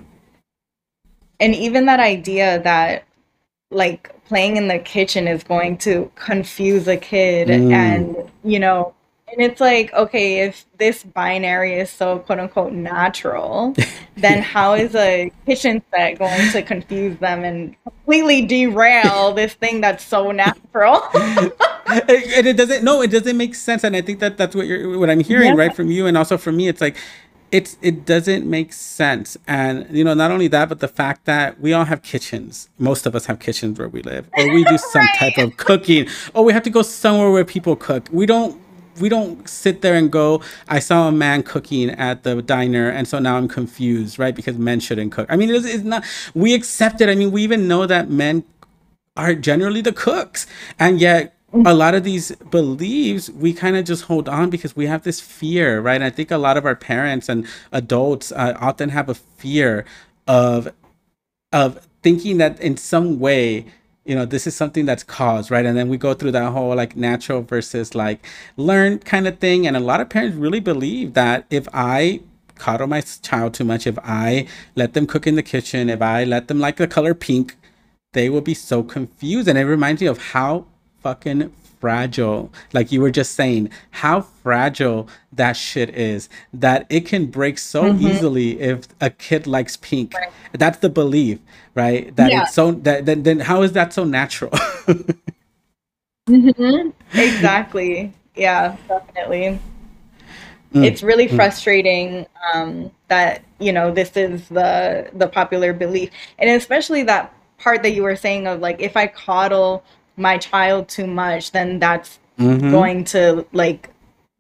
[1.39, 3.06] and even that idea that
[3.71, 7.73] like playing in the kitchen is going to confuse a kid mm.
[7.73, 8.95] and you know
[9.29, 13.75] and it's like okay if this binary is so quote unquote natural
[14.17, 19.81] then how is a kitchen set going to confuse them and completely derail this thing
[19.81, 24.37] that's so natural and it doesn't no it doesn't make sense and i think that
[24.37, 25.55] that's what you're what i'm hearing yeah.
[25.55, 26.97] right from you and also from me it's like
[27.53, 29.37] it's it doesn't make sense.
[29.47, 32.69] And you know not only that but the fact that we all have kitchens.
[32.79, 34.29] Most of us have kitchens where we live.
[34.37, 35.35] Or we do some right.
[35.35, 36.09] type of cooking.
[36.35, 38.09] Or we have to go somewhere where people cook.
[38.13, 38.61] We don't
[39.01, 43.07] we don't sit there and go i saw a man cooking at the diner and
[43.07, 44.35] so now i'm confused right?
[44.35, 45.27] Because men shouldn't cook.
[45.29, 46.03] I mean it's, it's not
[46.35, 47.09] we accept it.
[47.11, 48.45] I mean we even know that men
[49.17, 50.47] are generally the cooks.
[50.79, 54.87] And yet a lot of these beliefs we kind of just hold on because we
[54.87, 55.95] have this fear right?
[55.95, 59.85] And i think a lot of our parents and adults uh, often have a fear
[60.27, 60.73] of
[61.53, 63.67] of thinking that in some way
[64.05, 65.67] you know this is something that's caused right?
[65.67, 68.27] And then we go through that whole like natural versus like
[68.57, 69.67] learned kind of thing.
[69.67, 72.21] And a lot of parents really believe that if i
[72.57, 74.47] coddle my child too much if i
[74.77, 77.55] let them cook in the kitchen if i let them like the color pink
[78.17, 79.47] they will be so confused.
[79.47, 80.65] And it reminds me of how
[81.07, 82.53] fucking fragile.
[82.73, 86.29] Like you were just saying, how fragile that shit is.
[86.53, 88.05] That it can break so mm-hmm.
[88.09, 90.15] easily if a kid likes pink.
[90.15, 90.33] Right.
[90.53, 91.39] That's the belief,
[91.77, 92.15] right?
[92.17, 92.43] That yeah.
[92.43, 94.51] it's so that then, then how is that so natural?
[96.29, 96.91] mm-hmm.
[97.13, 98.13] Exactly.
[98.35, 99.61] Yeah, definitely.
[100.75, 100.85] Mm.
[100.85, 101.37] It's really mm.
[101.37, 107.85] frustrating um, that you know this is the the popular belief, and especially that part
[107.85, 109.85] that you were saying of like if I coddle
[110.17, 112.71] my child too much, then that's mm-hmm.
[112.71, 113.91] going to like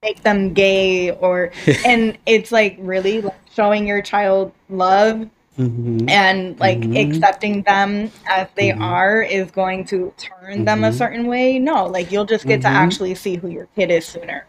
[0.02, 1.50] make them gay or
[1.86, 6.08] and it's like really like showing your child love mm-hmm.
[6.08, 6.96] and like mm-hmm.
[6.96, 8.82] accepting them as they mm-hmm.
[8.82, 10.96] are is going to turn them a mm-hmm.
[10.96, 11.58] certain way.
[11.58, 12.76] No, like you'll just get to mm-hmm.
[12.76, 14.46] actually see who your kid is sooner.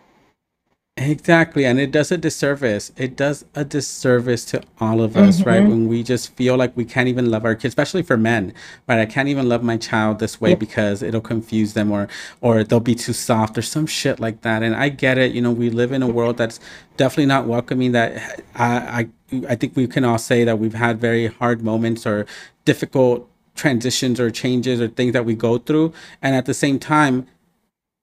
[0.99, 1.63] Exactly.
[1.63, 2.91] And it does a disservice.
[2.97, 5.47] It does a disservice to all of us, mm-hmm.
[5.47, 5.63] right?
[5.63, 8.51] When we just feel like we can't even love our kids, especially for men,
[8.87, 8.99] right?
[8.99, 10.59] I can't even love my child this way yep.
[10.59, 12.07] because it'll confuse them or
[12.41, 14.63] or they'll be too soft or some shit like that.
[14.63, 15.33] And I get it.
[15.33, 16.59] You know, we live in a world that's
[16.97, 20.99] definitely not welcoming that I I, I think we can all say that we've had
[20.99, 22.25] very hard moments or
[22.65, 25.93] difficult transitions or changes or things that we go through.
[26.23, 27.27] And at the same time,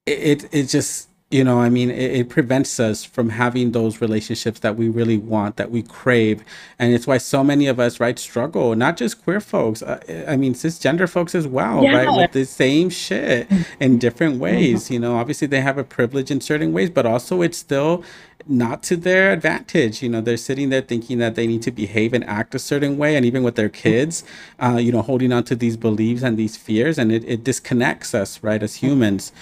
[0.07, 4.01] it, it, it just you know i mean it, it, prevents us from having those
[4.01, 6.45] relationships that we really want that we crave
[6.79, 10.37] and it's why so many of us right struggle not just queer folks uh, i
[10.37, 11.97] mean cisgender folks as well yeah.
[11.97, 13.49] right with the same shit
[13.81, 17.43] in different ways you know obviously they have a privilege in certain ways but also
[17.43, 18.05] it's still
[18.47, 20.03] not to their advantage.
[20.03, 22.99] You know, they're sitting there thinking that they need to behave and act a certain
[22.99, 24.23] way, and even with their kids,
[24.63, 28.15] uh, you know, holding on to these beliefs and these fears, and it, it disconnects
[28.15, 29.33] us, right, as humans.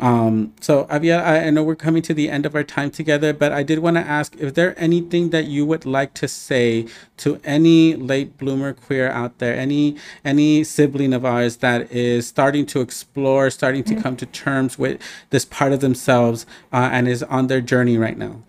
[0.00, 3.52] Um, so Aviel, I, know we're coming to the end of our time together, but
[3.52, 6.86] I did want to ask, is there anything that you would like to say
[7.18, 12.64] to any late bloomer queer out there, any any sibling of ours that is starting
[12.66, 14.02] to explore, starting to mm-hmm.
[14.02, 18.16] come to terms with this part of themselves, uh, and is on their journey right
[18.16, 18.42] now?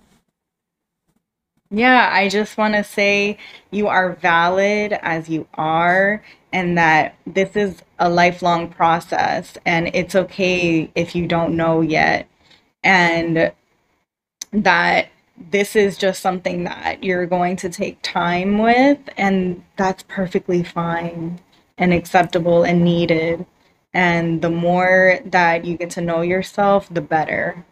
[1.74, 3.38] Yeah, I just want to say
[3.72, 10.13] you are valid as you are and that this is a lifelong process and it's
[10.13, 12.28] okay if you don't know yet.
[12.84, 13.53] And
[14.51, 15.09] that
[15.49, 21.39] this is just something that you're going to take time with and that's perfectly fine
[21.78, 23.45] and acceptable and needed.
[23.93, 27.65] And the more that you get to know yourself the better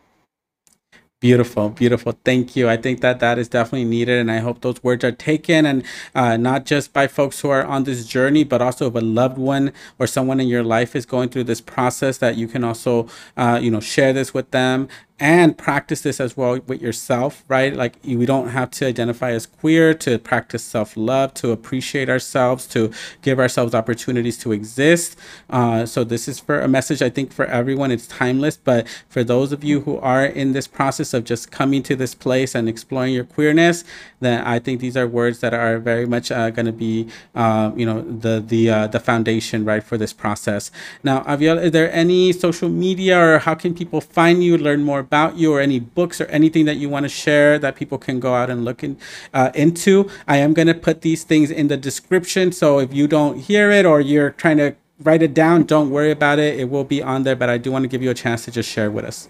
[1.21, 2.17] Beautiful, beautiful.
[2.23, 2.69] Thank you.
[2.69, 5.83] I think that that is definitely needed, and I hope those words are taken, and
[6.15, 9.37] uh, not just by folks who are on this journey, but also if a loved
[9.37, 13.09] one or someone in your life is going through this process, that you can also,
[13.35, 14.87] uh, you know, share this with them
[15.19, 17.75] and practice this as well with yourself, right?
[17.75, 22.65] Like we don't have to identify as queer to practice self love, to appreciate ourselves,
[22.67, 22.91] to
[23.21, 25.17] give ourselves opportunities to exist.
[25.49, 27.91] Uh, so this is for a message I think for everyone.
[27.91, 31.83] It's timeless, but for those of you who are in this process of just coming
[31.83, 33.83] to this place and exploring your queerness,
[34.19, 37.71] then I think these are words that are very much uh, going to be, uh,
[37.75, 40.71] you know, the the uh, the foundation, right, for this process.
[41.03, 45.03] Now, Aviel, is there any social media or how can people find you, learn more
[45.09, 48.19] about you, or any books or anything that you want to share that people can
[48.19, 48.95] go out and look in,
[49.33, 50.09] uh, into?
[50.27, 53.71] I am going to put these things in the description, so if you don't hear
[53.71, 56.59] it or you're trying to write it down, don't worry about it.
[56.59, 58.51] It will be on there, but I do want to give you a chance to
[58.51, 59.27] just share with us.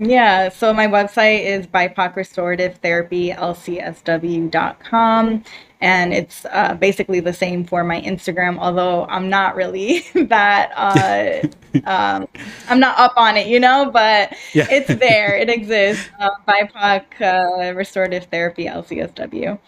[0.00, 4.52] Yeah, so my website is BIPOC Restorative Therapy, LCSW.com.
[5.80, 8.58] and it's uh, basically the same for my Instagram.
[8.58, 11.48] Although I'm not really that, uh,
[11.84, 12.28] um,
[12.68, 14.66] I'm not up on it, you know, but yeah.
[14.70, 15.36] it's there.
[15.36, 16.08] It exists.
[16.18, 19.58] Uh, BIPOC uh, Restorative Therapy LCSW.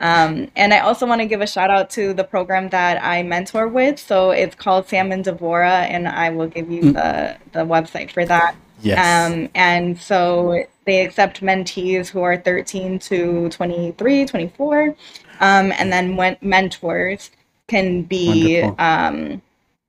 [0.00, 3.24] Um, and I also want to give a shout out to the program that I
[3.24, 3.98] mentor with.
[3.98, 6.92] So it's called Sam and Devora, and I will give you mm.
[6.92, 8.54] the, the website for that.
[8.80, 8.98] Yes.
[8.98, 14.94] Um, and so they accept mentees who are 13 to 23, 24.
[15.40, 17.30] Um, and then when mentors
[17.66, 19.42] can be, um,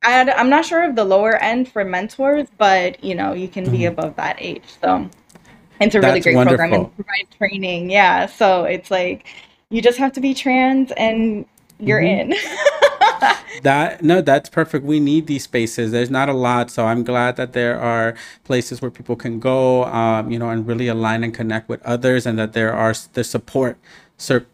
[0.04, 3.66] I, am not sure of the lower end for mentors, but you know, you can
[3.66, 3.72] mm.
[3.72, 4.00] be mm-hmm.
[4.00, 4.64] above that age.
[4.82, 5.10] So
[5.82, 6.58] it's a really great wonderful.
[6.58, 7.90] program and provide training.
[7.90, 8.26] Yeah.
[8.26, 9.28] So it's like,
[9.70, 11.46] you just have to be trans and
[11.80, 12.32] you're mm-hmm.
[12.32, 12.38] in.
[13.64, 14.86] that no, that's perfect.
[14.86, 15.92] We need these spaces.
[15.92, 19.86] There's not a lot, so I'm glad that there are places where people can go,
[19.86, 23.24] um, you know, and really align and connect with others, and that there are the
[23.24, 23.78] support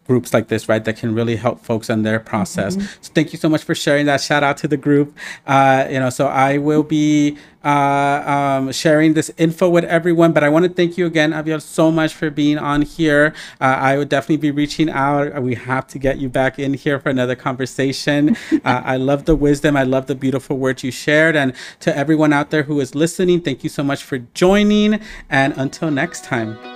[0.06, 2.76] groups like this, right, that can really help folks in their process.
[2.76, 2.86] Mm-hmm.
[3.00, 4.20] So thank you so much for sharing that.
[4.20, 5.16] Shout out to the group.
[5.46, 8.22] Uh, you know, so I will be uh,
[8.58, 11.90] um, sharing this info with everyone, but I want to thank you again, Aviel, so
[11.90, 13.34] much for being on here.
[13.60, 15.42] Uh, I would definitely be reaching out.
[15.42, 18.36] We have to get you back in here for another conversation.
[18.64, 19.76] Uh, I love the wisdom.
[19.76, 21.36] I love the beautiful words you shared.
[21.36, 25.00] And to everyone out there who is listening, thank you so much for joining.
[25.28, 26.75] And until next time.